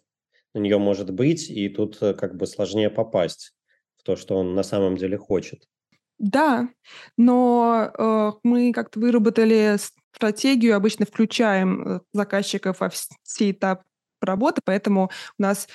[0.55, 3.53] на нее может быть, и тут э, как бы сложнее попасть
[3.97, 5.65] в то, что он на самом деле хочет.
[6.17, 6.69] Да,
[7.17, 9.77] но э, мы как-то выработали
[10.15, 13.83] стратегию, обычно включаем э, заказчиков во все этап
[14.21, 15.67] работы, поэтому у нас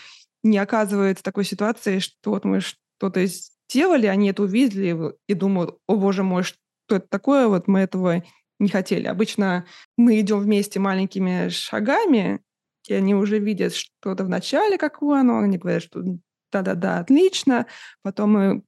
[0.42, 5.96] не оказывается такой ситуации, что вот мы что-то сделали, они это увидели и думают, о
[5.96, 6.57] боже мой, что
[6.88, 8.24] это такое, вот мы этого
[8.59, 9.07] не хотели.
[9.07, 12.40] Обычно мы идем вместе маленькими шагами,
[12.88, 16.03] и они уже видят что-то в начале, какое оно, они говорят, что
[16.50, 17.66] да-да-да, отлично,
[18.03, 18.62] потом мы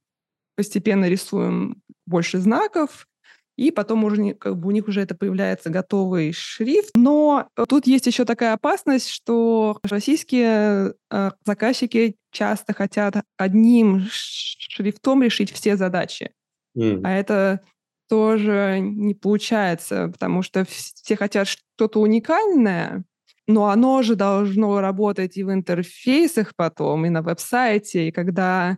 [0.55, 3.07] постепенно рисуем больше знаков,
[3.55, 6.91] и потом уже как бы у них уже это появляется готовый шрифт.
[6.95, 15.51] Но тут есть еще такая опасность, что российские э, заказчики часто хотят одним шрифтом решить
[15.51, 16.31] все задачи.
[16.75, 17.01] Mm.
[17.03, 17.61] А это
[18.09, 23.03] тоже не получается, потому что все хотят что-то уникальное,
[23.47, 28.77] но оно же должно работать и в интерфейсах потом, и на веб-сайте, и когда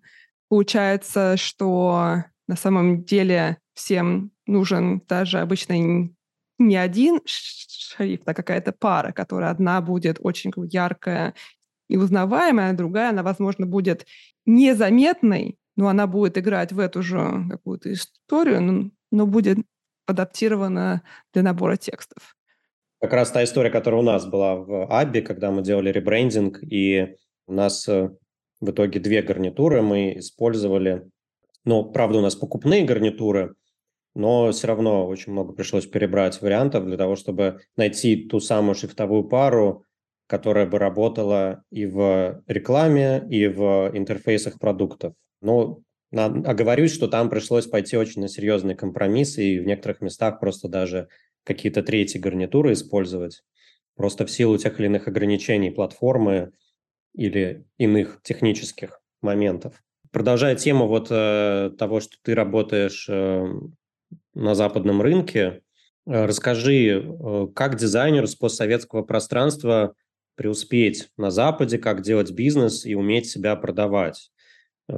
[0.49, 6.09] получается, что на самом деле всем нужен даже обычно
[6.57, 11.33] не один шрифт, а какая-то пара, которая одна будет очень яркая
[11.87, 14.05] и узнаваемая, а другая, она, возможно, будет
[14.45, 19.59] незаметной, но она будет играть в эту же какую-то историю, но, но будет
[20.07, 21.03] адаптирована
[21.33, 22.35] для набора текстов.
[23.01, 27.15] Как раз та история, которая у нас была в Абби, когда мы делали ребрендинг, и
[27.45, 28.09] у нас э,
[28.61, 31.03] в итоге две гарнитуры мы использовали.
[31.65, 33.55] Ну, правда, у нас покупные гарнитуры,
[34.13, 39.25] но все равно очень много пришлось перебрать вариантов для того, чтобы найти ту самую шрифтовую
[39.25, 39.83] пару,
[40.27, 45.13] которая бы работала и в рекламе, и в интерфейсах продуктов.
[45.41, 50.67] Но оговорюсь, что там пришлось пойти очень на серьезные компромиссы, и в некоторых местах просто
[50.69, 51.09] даже
[51.43, 53.43] какие-то третьи гарнитуры использовать.
[53.95, 56.51] просто в силу тех или иных ограничений платформы
[57.15, 59.81] или иных технических моментов.
[60.11, 63.47] Продолжая тему вот э, того, что ты работаешь э,
[64.33, 65.61] на западном рынке,
[66.05, 69.95] э, расскажи, э, как дизайнеру с постсоветского пространства
[70.35, 74.31] преуспеть на Западе, как делать бизнес и уметь себя продавать,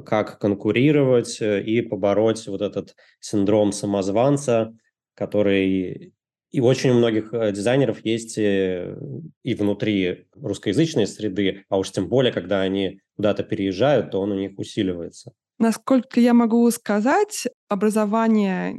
[0.06, 4.76] как конкурировать э, и побороть вот этот синдром самозванца,
[5.16, 6.14] который
[6.52, 8.98] и очень у многих э, дизайнеров есть э,
[9.44, 14.36] и внутри русскоязычной среды, а уж тем более, когда они куда-то переезжают, то он у
[14.36, 15.34] них усиливается.
[15.60, 18.76] Насколько я могу сказать, образование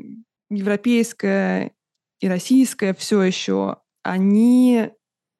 [0.48, 1.72] европейское
[2.20, 4.90] и российское все еще, они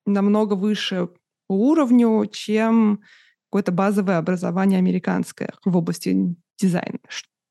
[0.04, 1.08] намного выше
[1.46, 3.02] по уровню, чем
[3.50, 6.14] какое-то базовое образование американское в области
[6.58, 6.98] дизайна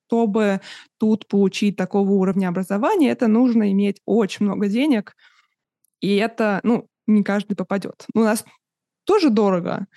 [0.07, 0.61] чтобы
[0.97, 5.15] тут получить такого уровня образования, это нужно иметь очень много денег,
[5.99, 8.05] и это, ну, не каждый попадет.
[8.13, 8.45] У нас
[9.05, 9.87] тоже дорого,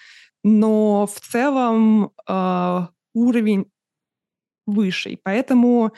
[0.43, 3.71] но в целом э, уровень
[4.67, 5.19] выше.
[5.23, 5.93] поэтому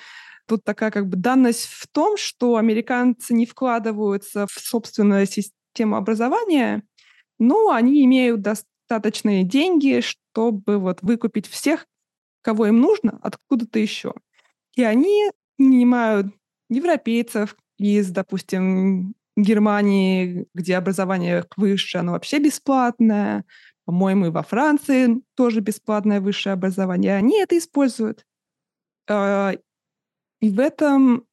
[0.46, 6.82] тут такая как бы данность в том, что американцы не вкладываются в собственную систему образования,
[7.38, 11.86] но они имеют достаточные деньги, чтобы вот выкупить всех,
[12.42, 14.14] кого им нужно, откуда-то еще.
[14.74, 16.26] И они нанимают
[16.68, 23.44] европейцев из, допустим, Германии, где образование выше, оно вообще бесплатное.
[23.84, 27.16] По-моему, и во Франции тоже бесплатное высшее образование.
[27.16, 28.24] Они это используют.
[29.08, 29.52] А,
[30.40, 31.26] и в этом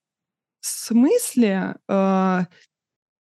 [0.62, 2.48] смысле, а,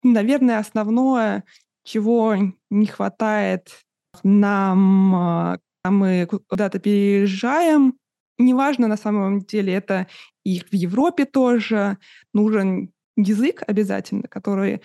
[0.02, 1.44] наверное, основное,
[1.82, 2.36] чего
[2.70, 3.80] не хватает
[4.22, 5.58] нам, а,
[5.90, 7.94] мы куда-то переезжаем,
[8.38, 10.06] неважно на самом деле, это
[10.44, 11.98] и в Европе тоже.
[12.32, 14.82] Нужен язык обязательно, который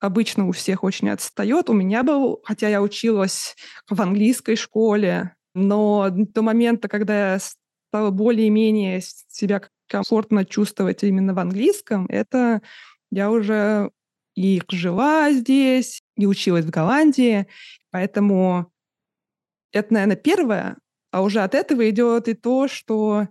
[0.00, 1.70] обычно у всех очень отстает.
[1.70, 3.56] У меня был, хотя я училась
[3.88, 7.38] в английской школе, но до момента, когда я
[7.88, 12.62] стала более-менее себя комфортно чувствовать именно в английском, это
[13.10, 13.90] я уже
[14.36, 17.46] и жила здесь, и училась в Голландии,
[17.90, 18.70] поэтому
[19.72, 20.76] это, наверное, первое,
[21.10, 23.28] а уже от этого идет и то, что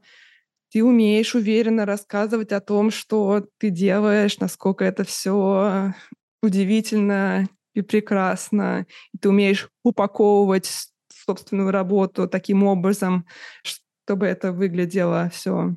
[0.71, 5.93] ты умеешь уверенно рассказывать о том, что ты делаешь, насколько это все
[6.41, 8.85] удивительно и прекрасно.
[9.13, 13.25] И ты умеешь упаковывать собственную работу таким образом,
[13.63, 15.75] чтобы это выглядело все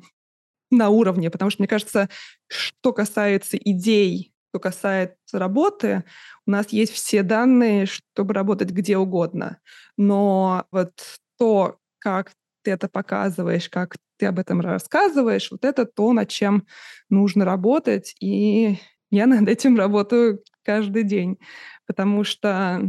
[0.71, 1.29] на уровне.
[1.29, 2.09] Потому что, мне кажется,
[2.47, 6.03] что касается идей, что касается работы,
[6.45, 9.59] у нас есть все данные, чтобы работать где угодно.
[9.97, 10.91] Но вот
[11.39, 12.33] то, как
[12.63, 16.67] ты это показываешь, как ты об этом рассказываешь, вот это то, над чем
[17.09, 18.13] нужно работать.
[18.19, 18.77] И
[19.09, 21.39] я над этим работаю каждый день,
[21.87, 22.81] потому что,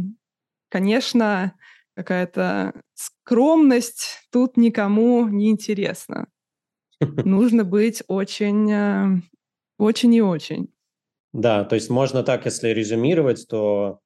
[0.69, 1.53] конечно,
[1.95, 6.27] какая-то скромность тут никому не интересна.
[6.99, 9.21] Нужно быть очень, э,
[9.77, 10.72] очень и очень.
[11.33, 13.99] Да, то есть можно так, если резюмировать, то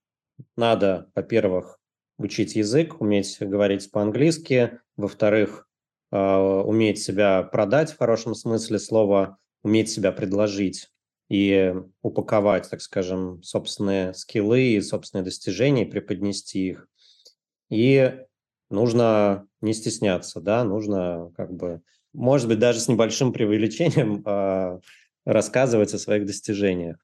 [0.55, 1.77] надо, во-первых,
[2.17, 5.67] учить язык, уметь говорить по-английски, во-вторых,
[6.09, 10.89] а, уметь себя продать в хорошем смысле слова, уметь себя предложить
[11.29, 16.87] и упаковать, так скажем, собственные скиллы и собственные достижения, преподнести их.
[17.69, 18.17] И
[18.69, 21.81] нужно не стесняться, да, нужно как бы,
[22.13, 24.79] может быть, даже с небольшим преувеличением э,
[25.25, 26.97] рассказывать о своих достижениях.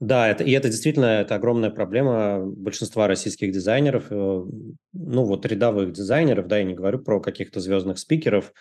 [0.00, 4.44] Да, это, и это действительно это огромная проблема большинства российских дизайнеров, э,
[4.92, 8.52] ну вот рядовых дизайнеров, да, я не говорю про каких-то звездных спикеров.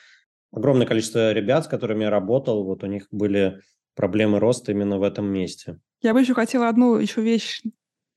[0.51, 3.59] Огромное количество ребят, с которыми я работал, вот у них были
[3.95, 5.79] проблемы роста именно в этом месте.
[6.01, 7.61] Я бы еще хотела одну еще вещь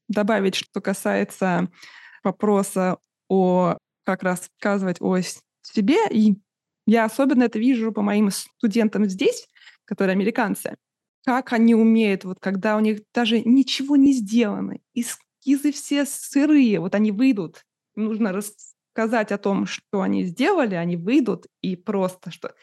[0.09, 1.69] добавить, что касается
[2.23, 2.99] вопроса
[3.29, 5.19] о как раз сказывать о
[5.63, 5.99] себе.
[6.11, 6.37] И
[6.87, 9.49] я особенно это вижу по моим студентам здесь,
[9.85, 10.77] которые американцы
[11.27, 16.95] как они умеют, вот когда у них даже ничего не сделано, эскизы все сырые, вот
[16.95, 17.65] они выйдут,
[17.97, 22.55] нужно рассказать о том, что они сделали, они выйдут и просто что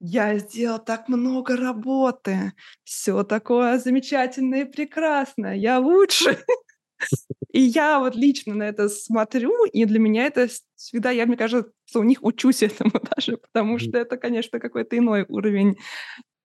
[0.00, 2.52] я сделал так много работы,
[2.84, 6.38] все такое замечательное и прекрасное, я лучше.
[7.52, 11.72] И я вот лично на это смотрю, и для меня это всегда, я, мне кажется,
[11.94, 15.76] у них учусь этому даже, потому что это, конечно, какой-то иной уровень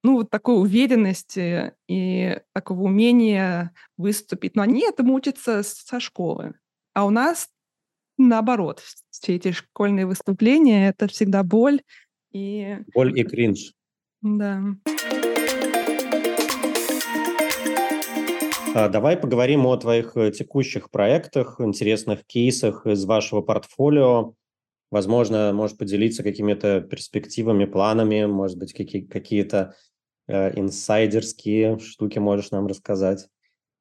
[0.04, 4.56] ну, вот такой уверенности и такого умения выступить.
[4.56, 6.56] Но они этому учатся со школы.
[6.94, 7.50] А у нас
[8.18, 8.82] наоборот.
[9.10, 11.82] Все эти школьные выступления— это всегда боль
[12.32, 12.78] и...
[12.94, 13.74] Боль и кринж.
[14.22, 14.62] Да.
[18.74, 24.34] А, давай поговорим о твоих э, текущих проектах, интересных кейсах из вашего портфолио.
[24.92, 29.76] Возможно, можешь поделиться какими-то перспективами, планами, может быть, какие- какие-то
[30.32, 33.28] инсайдерские штуки можешь нам рассказать.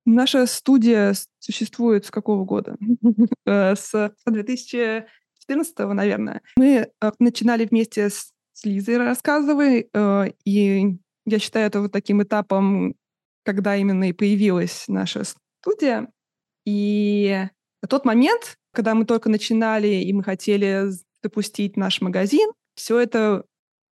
[0.07, 2.77] Наша студия существует с какого года?
[3.47, 6.43] Э, с 2014, наверное.
[6.57, 8.33] Мы э, начинали вместе с
[8.65, 12.95] Лизой Рассказовой, э, и я считаю это вот таким этапом,
[13.45, 16.09] когда именно и появилась наша студия.
[16.65, 17.47] И
[17.89, 20.91] тот момент, когда мы только начинали, и мы хотели
[21.23, 23.45] запустить наш магазин, все это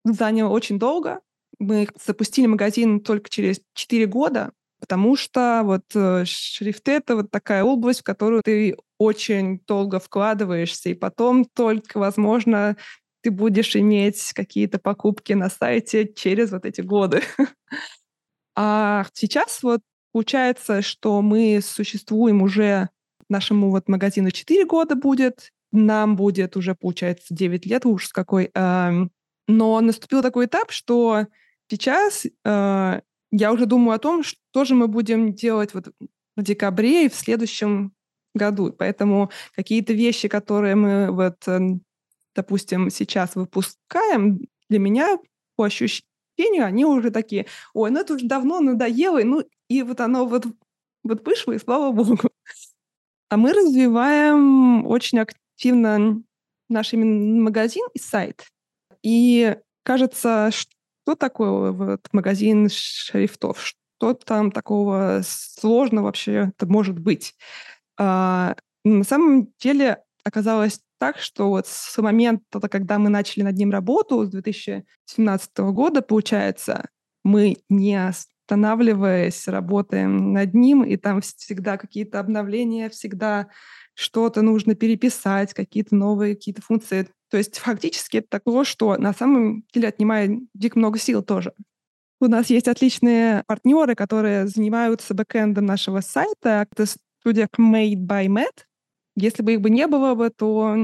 [0.05, 1.21] заняло очень долго.
[1.59, 7.65] Мы запустили магазин только через 4 года, потому что вот э, шрифты— это вот такая
[7.65, 12.77] область, в которую ты очень долго вкладываешься, и потом только, возможно,
[13.23, 17.23] ты будешь иметь какие-то покупки на сайте через вот эти годы.
[18.61, 22.89] А сейчас вот получается, что мы существуем уже,
[23.29, 28.51] нашему вот магазину 4 года будет, нам будет уже, получается, 9 лет, уж с какой.
[28.55, 29.13] Эм,
[29.47, 31.27] но наступил такой этап, что
[31.69, 33.01] сейчас э,
[33.31, 35.89] я уже думаю о том, что же мы будем делать вот
[36.37, 37.93] в декабре и в следующем
[38.35, 38.73] году.
[38.73, 41.59] Поэтому какие-то вещи, которые мы вот, э,
[42.35, 45.19] допустим, сейчас выпускаем, для меня
[45.57, 46.05] по ощущению
[46.65, 50.47] они уже такие, ой, ну это уже давно надоело, ну и вот оно вот,
[51.03, 52.19] вот вышло, и слава богу.
[53.31, 56.23] А мы развиваем очень активно
[56.69, 58.47] наш именно магазин и сайт.
[59.03, 60.71] И кажется, что
[61.15, 63.61] такое вот магазин шрифтов?
[63.65, 67.35] Что там такого сложного вообще это может быть?
[67.99, 73.71] А, на самом деле оказалось так, что вот с момента, когда мы начали над ним
[73.71, 76.89] работу, с 2017 года, получается,
[77.25, 83.49] мы не останавливаясь, работаем над ним, и там всегда какие-то обновления, всегда
[83.99, 87.09] что-то нужно переписать, какие-то новые какие-то функции.
[87.31, 91.53] То есть фактически это такое, что на самом деле отнимает дико много сил тоже.
[92.21, 96.69] У нас есть отличные партнеры, которые занимаются бэкэндом нашего сайта.
[96.71, 98.67] Это студия Made by Matt.
[99.17, 100.77] Если бы их бы не было бы, то,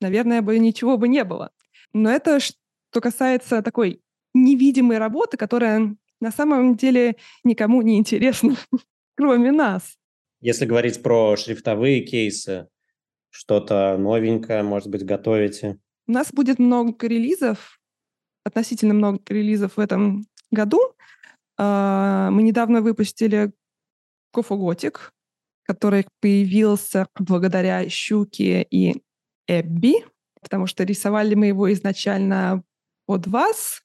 [0.00, 1.52] наверное, бы ничего бы не было.
[1.92, 4.02] Но это что касается такой
[4.34, 8.56] невидимой работы, которая на самом деле никому не интересна,
[9.16, 9.97] кроме нас.
[10.40, 12.68] Если говорить про шрифтовые кейсы,
[13.30, 15.78] что-то новенькое, может быть, готовите?
[16.06, 17.80] У нас будет много релизов,
[18.44, 20.80] относительно много релизов в этом году.
[21.58, 23.52] А, мы недавно выпустили
[24.32, 25.12] Кофоготик,
[25.64, 29.02] который появился благодаря Щуке и
[29.46, 30.04] Эбби,
[30.40, 32.62] потому что рисовали мы его изначально
[33.06, 33.82] под вас,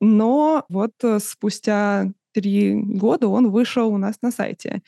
[0.00, 4.82] но вот э, спустя три года он вышел у нас на сайте.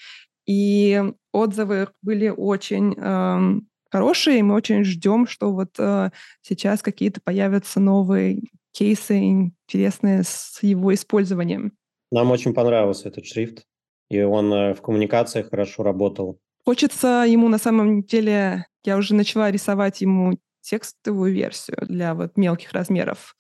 [0.51, 6.11] И отзывы были очень эм, хорошие, и мы очень ждем, что вот э,
[6.43, 8.43] сейчас какие-то появятся новые
[8.73, 11.75] кейсы интересные с его использованием.
[12.11, 13.63] Нам очень понравился этот шрифт,
[14.09, 16.41] и он э, в коммуникациях хорошо работал.
[16.65, 22.73] Хочется ему на самом деле, я уже начала рисовать ему текстовую версию для вот мелких
[22.73, 23.37] размеров.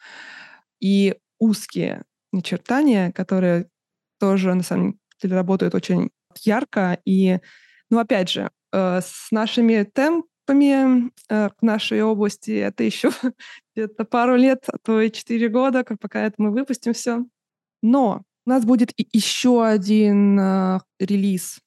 [0.78, 3.68] И узкие начертания, которые
[4.20, 6.98] тоже на самом деле работают очень ярко.
[7.04, 7.38] И,
[7.90, 13.10] ну, опять же, э, с нашими темпами э, в нашей области это еще
[13.74, 17.24] где-то пару лет, а то и четыре года, пока это мы выпустим все.
[17.82, 21.60] Но у нас будет еще один э, релиз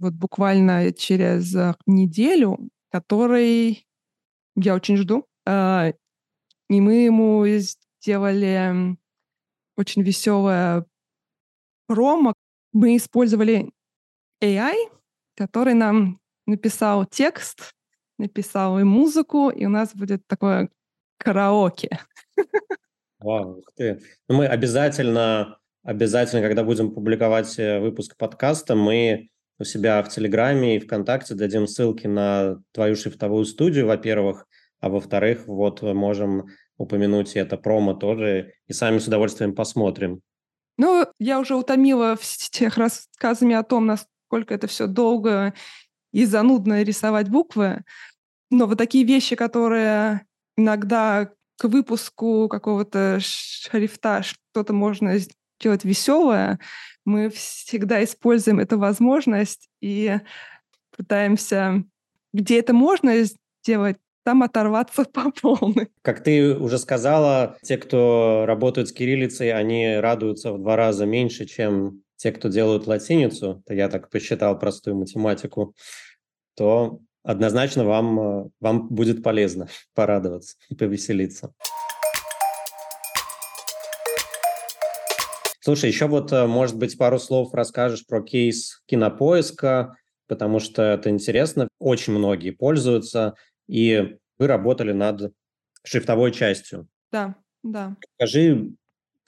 [0.00, 3.86] вот буквально через э, неделю, который
[4.56, 5.26] я очень жду.
[5.46, 5.92] Э,
[6.68, 8.96] и мы ему сделали
[9.76, 10.86] очень веселое
[11.86, 12.34] промо.
[12.72, 13.70] Мы использовали
[14.42, 14.74] AI,
[15.36, 17.74] который нам написал текст,
[18.18, 20.68] написал и музыку, и у нас будет такое
[21.18, 22.00] караоке.
[23.20, 24.00] Вау, ух ты.
[24.28, 29.28] Ну, мы обязательно, обязательно, когда будем публиковать э, выпуск подкаста, мы
[29.58, 34.46] у себя в Телеграме и ВКонтакте дадим ссылки на твою шрифтовую студию, во-первых,
[34.80, 40.20] а во-вторых, вот можем упомянуть это промо тоже, и сами с удовольствием посмотрим.
[40.76, 43.86] Ну, я уже утомила всех рассказами о том,
[44.28, 45.54] насколько это все долго
[46.12, 47.82] и занудно рисовать буквы.
[48.50, 50.26] Но вот такие вещи, которые
[50.56, 56.58] иногда к выпуску какого-то шрифта что-то можно сделать веселое,
[57.04, 60.18] мы всегда используем эту возможность и
[60.94, 61.84] пытаемся,
[62.34, 63.14] где это можно
[63.62, 65.88] сделать, там оторваться по полной.
[66.02, 71.46] Как ты уже сказала, те, кто работают с кириллицей, они радуются в два раза меньше,
[71.46, 75.74] чем те, кто делают латиницу, то я так посчитал простую математику,
[76.54, 81.54] то однозначно вам, э, вам будет полезно порадоваться и повеселиться.
[85.60, 89.96] Слушай, еще вот, э, может быть, пару слов расскажешь про кейс кинопоиска,
[90.26, 91.68] потому что это интересно.
[91.78, 93.34] Очень многие пользуются,
[93.68, 95.32] и вы работали над
[95.84, 96.88] шрифтовой частью.
[97.12, 97.96] Да, да.
[98.16, 98.72] Скажи,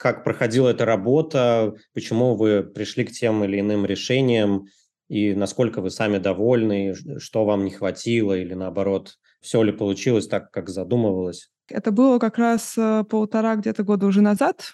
[0.01, 4.65] как проходила эта работа, почему вы пришли к тем или иным решениям,
[5.09, 10.49] и насколько вы сами довольны, что вам не хватило, или наоборот, все ли получилось так,
[10.49, 11.51] как задумывалось?
[11.69, 14.73] Это было как раз э, полтора где-то года уже назад.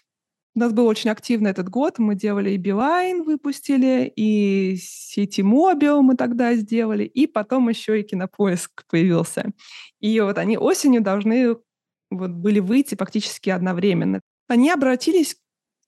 [0.55, 1.99] У нас был очень активный этот год.
[1.99, 8.03] Мы делали и Билайн выпустили, и сети Мобил мы тогда сделали, и потом еще и
[8.03, 9.51] Кинопоиск появился.
[9.99, 11.57] И вот они осенью должны
[12.09, 14.21] вот были выйти фактически одновременно.
[14.47, 15.39] Они обратились к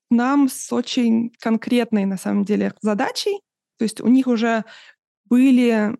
[0.09, 3.41] нам с очень конкретной, на самом деле, задачей,
[3.77, 4.65] то есть у них уже
[5.25, 5.97] были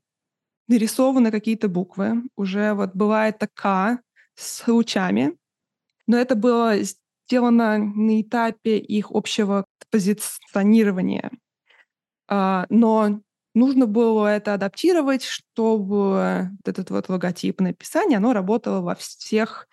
[0.68, 4.00] нарисованы какие-то буквы, уже вот бывает К
[4.36, 5.36] с лучами,
[6.08, 11.32] но это было сделано на этапе их общего позиционирования.
[12.28, 13.22] А, но
[13.56, 19.68] нужно было это адаптировать, чтобы вот этот вот логотип написания, оно работало во всех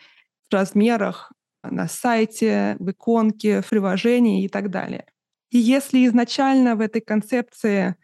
[0.51, 1.33] размерах
[1.71, 5.07] на сайте, в иконке, в приложении и так далее.
[5.51, 7.97] И если изначально в этой концепции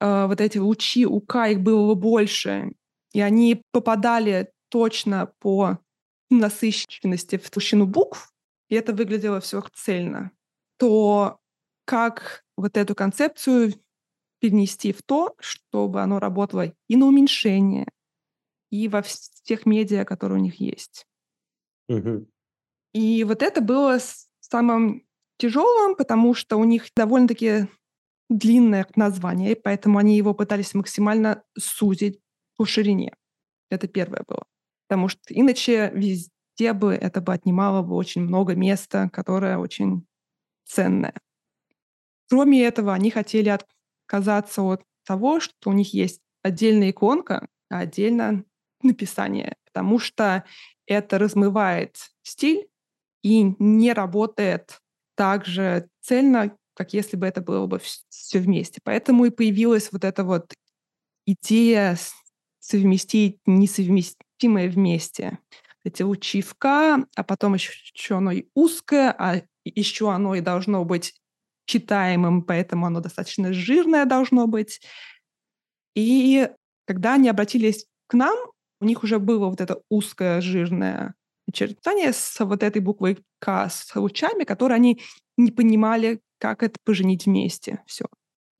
[0.00, 2.72] э, вот эти лучи УК, их было больше,
[3.12, 5.78] и они попадали точно по
[6.30, 8.32] насыщенности в толщину букв,
[8.68, 10.30] и это выглядело все цельно,
[10.76, 11.38] то
[11.84, 13.72] как вот эту концепцию
[14.40, 17.86] перенести в то, чтобы оно работало и на уменьшение,
[18.70, 21.06] и во всех медиа, которые у них есть.
[21.88, 22.28] Угу.
[22.98, 24.00] И вот это было
[24.40, 27.68] самым тяжелым, потому что у них довольно-таки
[28.28, 32.18] длинное название, и поэтому они его пытались максимально сузить
[32.56, 33.14] по ширине.
[33.70, 34.42] Это первое было.
[34.88, 40.04] Потому что иначе везде бы это бы отнимало бы очень много места, которое очень
[40.64, 41.14] ценное.
[42.28, 43.56] Кроме этого, они хотели
[44.08, 48.44] отказаться от того, что у них есть отдельная иконка, а отдельно
[48.82, 50.44] написание, потому что
[50.84, 52.68] это размывает стиль
[53.22, 54.80] и не работает
[55.16, 58.80] так же цельно, как если бы это было бы все вместе.
[58.84, 60.54] Поэтому и появилась вот эта вот
[61.26, 61.98] идея
[62.60, 65.38] совместить несовместимое вместе.
[65.84, 70.40] Эти лучи в К, а потом еще, еще оно и узкое, а еще оно и
[70.40, 71.14] должно быть
[71.66, 74.80] читаемым, поэтому оно достаточно жирное должно быть.
[75.94, 76.48] И
[76.86, 78.36] когда они обратились к нам,
[78.80, 81.14] у них уже было вот это узкое жирное
[81.48, 85.00] очертание с вот этой буквой К, с лучами, которые они
[85.36, 87.82] не понимали, как это поженить вместе.
[87.86, 88.04] Все.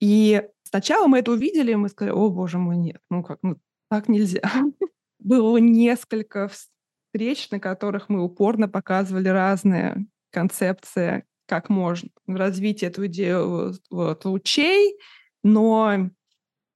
[0.01, 3.57] И сначала мы это увидели, мы сказали, о, боже мой, нет, ну как, ну
[3.91, 4.43] так нельзя.
[5.19, 13.75] Было несколько встреч, на которых мы упорно показывали разные концепции, как можно развить эту идею
[13.91, 14.99] вот, лучей,
[15.43, 16.11] но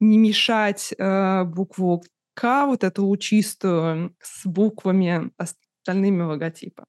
[0.00, 2.02] не мешать э, букву
[2.34, 5.30] К, вот эту лучистую, с буквами
[5.82, 6.86] остальными логотипа.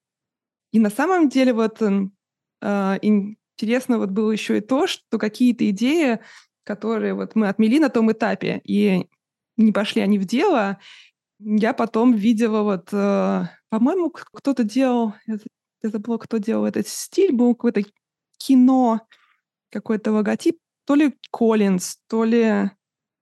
[0.71, 6.19] И на самом деле вот э, интересно вот было еще и то, что какие-то идеи,
[6.63, 9.07] которые вот мы отмели на том этапе, и
[9.57, 10.79] не пошли они в дело,
[11.39, 15.37] я потом видела вот, э, по-моему, кто-то делал, я,
[15.81, 17.83] забыла, кто делал этот стиль, был какое-то
[18.37, 19.01] кино,
[19.71, 22.71] какой-то логотип, то ли Коллинз, то ли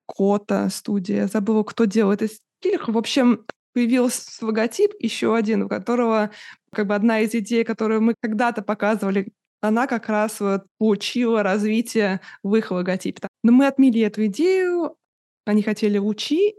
[0.06, 2.80] Кота студия, забыла, кто делал этот стиль.
[2.86, 6.32] В общем, появился логотип еще один, у которого
[6.74, 12.22] как бы одна из идей, которую мы когда-то показывали, она как раз вот получила развитие
[12.44, 13.28] в их логотипе.
[13.44, 14.98] Но мы отмели эту идею,
[15.46, 16.56] они хотели лучи.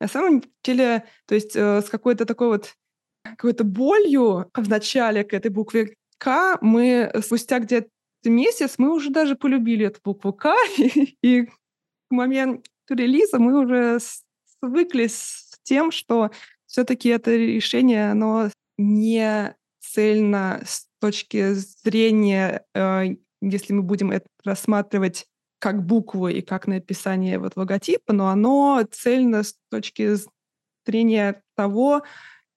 [0.00, 2.74] На самом деле, то есть э, с какой-то такой вот
[3.22, 7.88] какой-то болью в начале к этой букве К мы спустя где-то
[8.24, 10.54] месяц мы уже даже полюбили эту букву К,
[11.22, 11.50] и к
[12.10, 13.98] моменту релиза мы уже
[14.60, 16.32] свыклись тем, что
[16.66, 25.26] все-таки это решение, оно не цельно с точки зрения, э, если мы будем это рассматривать
[25.60, 30.16] как буквы и как написание вот логотипа, но оно цельно с точки
[30.84, 32.02] зрения того,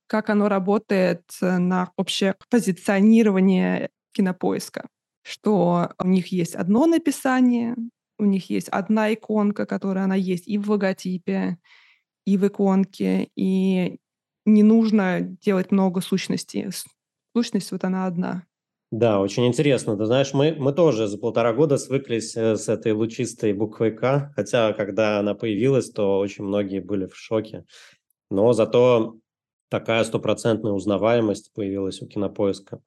[0.08, 4.88] как оно работает на общее позиционирование кинопоиска.
[5.22, 7.76] Что у них есть одно написание,
[8.18, 11.60] у них есть одна иконка, которая она есть и в логотипе,
[12.26, 14.00] и в иконке, и
[14.46, 16.68] не нужно делать много сущностей.
[17.36, 18.44] Сущность вот она одна.
[18.92, 19.98] Да, очень интересно.
[19.98, 24.32] Ты знаешь, мы, мы тоже за полтора года свыклись э, с этой лучистой буквой «К»,
[24.36, 27.66] хотя когда она появилась, то очень многие были в шоке.
[28.30, 29.16] Но зато
[29.70, 32.82] такая стопроцентная узнаваемость появилась у Кинопоиска.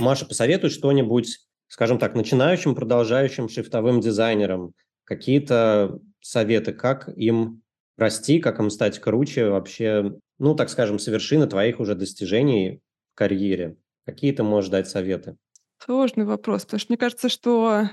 [0.00, 1.38] Маша, посоветуй что-нибудь,
[1.68, 4.72] скажем так, начинающим, продолжающим шрифтовым дизайнерам.
[5.10, 7.62] Какие-то советы, как им
[7.98, 12.80] расти, как им стать круче вообще ну, так скажем, с вершины твоих уже достижений
[13.12, 13.76] в карьере?
[14.06, 15.36] Какие ты можешь дать советы?
[15.78, 17.90] Сложный вопрос, потому что мне кажется, что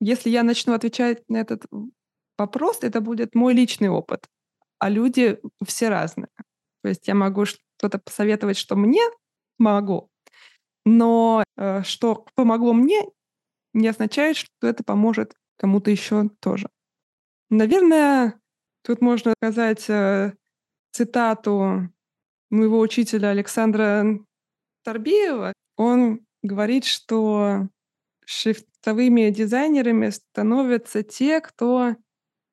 [0.00, 1.66] если я начну отвечать на этот
[2.38, 4.26] вопрос, это будет мой личный опыт,
[4.78, 6.28] а люди все разные.
[6.82, 9.02] То есть я могу что-то посоветовать, что мне
[9.58, 10.08] могу,
[10.86, 13.02] но э, что помогло мне,
[13.74, 16.68] не означает, что это поможет кому-то еще тоже.
[17.50, 18.40] Наверное,
[18.82, 20.32] тут можно сказать э,
[20.90, 21.90] цитату
[22.50, 24.18] моего учителя Александра
[24.82, 25.52] Торбеева.
[25.76, 27.68] Он говорит, что
[28.24, 31.96] шрифтовыми дизайнерами становятся те, кто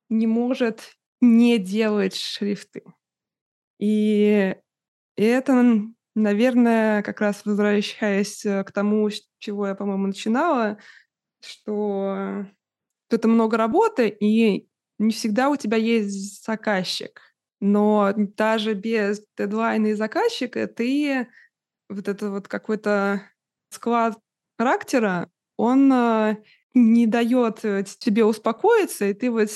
[0.10, 2.84] не может не делать шрифты.
[3.80, 4.56] И
[5.16, 5.82] это,
[6.16, 10.78] наверное, как раз возвращаясь к тому, с чего я, по-моему, начинала,
[11.42, 12.46] что
[13.14, 14.68] это много работы, и
[15.00, 17.22] не всегда у тебя есть заказчик.
[17.60, 21.28] Но даже без дедлайна и заказчика ты
[21.90, 23.22] вот это вот какой-то
[23.70, 24.18] склад
[24.58, 26.38] характера, он э,
[26.74, 29.50] не дает э, тебе успокоиться, и ты вот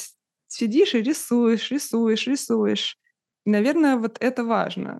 [0.47, 2.97] сидишь и рисуешь, рисуешь, рисуешь.
[3.45, 4.99] И, наверное, вот это важно.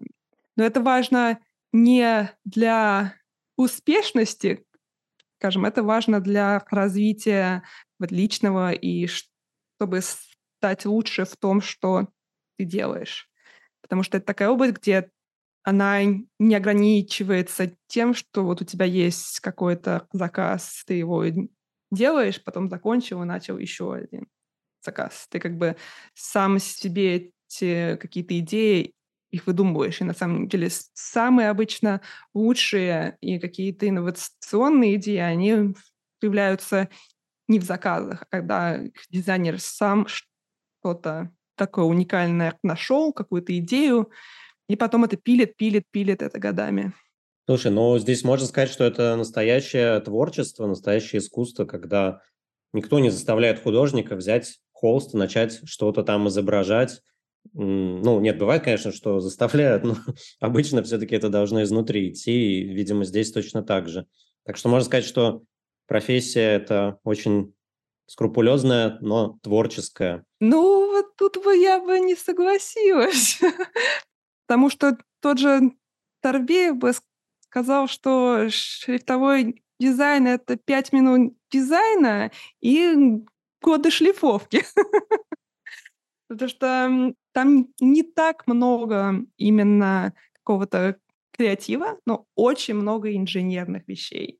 [0.55, 1.39] Но это важно
[1.71, 3.13] не для
[3.55, 4.65] успешности,
[5.39, 7.63] скажем, это важно для развития
[7.99, 12.07] личного и чтобы стать лучше в том, что
[12.57, 13.29] ты делаешь.
[13.81, 15.09] Потому что это такая область, где
[15.63, 16.01] она
[16.39, 21.25] не ограничивается тем, что вот у тебя есть какой-то заказ, ты его
[21.91, 24.27] делаешь, потом закончил и начал еще один
[24.81, 25.27] заказ.
[25.29, 25.75] Ты как бы
[26.13, 28.93] сам себе эти какие-то идеи
[29.29, 30.01] их выдумываешь.
[30.01, 32.01] И на самом деле самые обычно
[32.33, 35.75] лучшие и какие-то инновационные идеи, они
[36.19, 36.89] появляются
[37.47, 38.79] не в заказах, а когда
[39.09, 44.11] дизайнер сам что-то такое уникальное нашел, какую-то идею,
[44.69, 46.93] и потом это пилит, пилит, пилит это годами.
[47.45, 52.21] Слушай, ну здесь можно сказать, что это настоящее творчество, настоящее искусство, когда
[52.73, 57.01] никто не заставляет художника взять холст и начать что-то там изображать.
[57.53, 59.95] Ну, нет, бывает, конечно, что заставляют, но
[60.41, 64.05] обычно все-таки это должно изнутри идти, и, видимо, здесь точно так же.
[64.43, 65.43] Так что можно сказать, что
[65.87, 67.53] профессия– это очень
[68.07, 70.23] скрупулезная, но творческая.
[70.39, 73.39] Ну, вот тут бы я бы не согласилась.
[74.47, 75.73] Потому что тот же
[76.21, 76.93] Торбеев бы
[77.49, 82.31] сказал, что шрифтовой дизайн— это пять минут дизайна
[82.61, 83.21] и
[83.61, 84.63] годы шлифовки.
[86.27, 90.97] Потому что там не так много именно какого-то
[91.31, 94.39] креатива, но очень много инженерных вещей.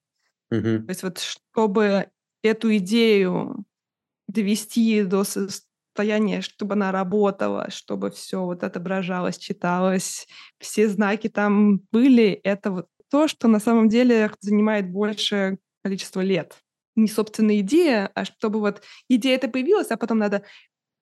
[0.52, 0.62] Угу.
[0.62, 2.10] То есть вот чтобы
[2.42, 3.66] эту идею
[4.28, 10.28] довести до состояния, чтобы она работала, чтобы все вот отображалось, читалось,
[10.60, 16.58] все знаки там были, это вот то, что на самом деле занимает большее количество лет.
[16.96, 20.44] Не собственная идея, а чтобы вот идея эта появилась, а потом надо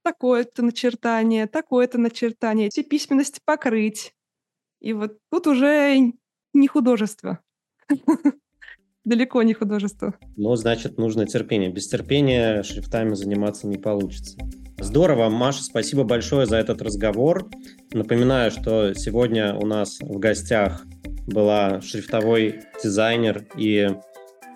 [0.04, 4.14] такое-то начертание, такое-то начертание, все письменности покрыть.
[4.82, 6.14] И вот тут уже
[6.54, 7.40] не художество.
[9.06, 10.14] далеко не художество.
[10.36, 11.72] Ну, значит, нужно терпение.
[11.72, 14.38] Без терпения шрифтами заниматься не получится.
[14.80, 17.50] Здорово, Маша, спасибо большое за этот разговор.
[17.94, 20.86] Напоминаю, что сегодня у нас в гостях
[21.28, 23.90] была шрифтовой дизайнер и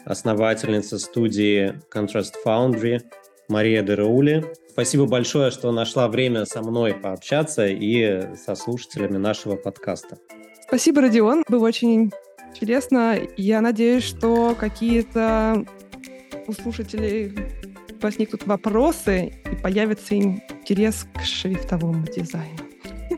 [0.03, 3.01] основательница студии Contrast Foundry
[3.47, 4.45] Мария Дераули.
[4.69, 10.17] Спасибо большое, что нашла время со мной пообщаться и со слушателями нашего подкаста.
[10.67, 11.43] Спасибо, Родион.
[11.47, 12.11] Было очень
[12.49, 13.17] интересно.
[13.37, 15.65] Я надеюсь, что какие-то
[16.47, 17.33] у слушателей
[18.01, 22.59] возникнут вопросы и появится интерес к шрифтовому дизайну.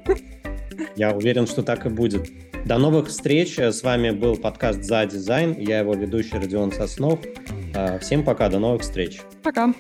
[0.96, 2.30] Я уверен, что так и будет.
[2.66, 3.58] До новых встреч.
[3.58, 5.56] С вами был подкаст «За дизайн».
[5.58, 7.20] Я его ведущий Родион Соснов.
[7.74, 9.22] А, всем пока, до новых встреч.
[9.42, 9.74] Пока.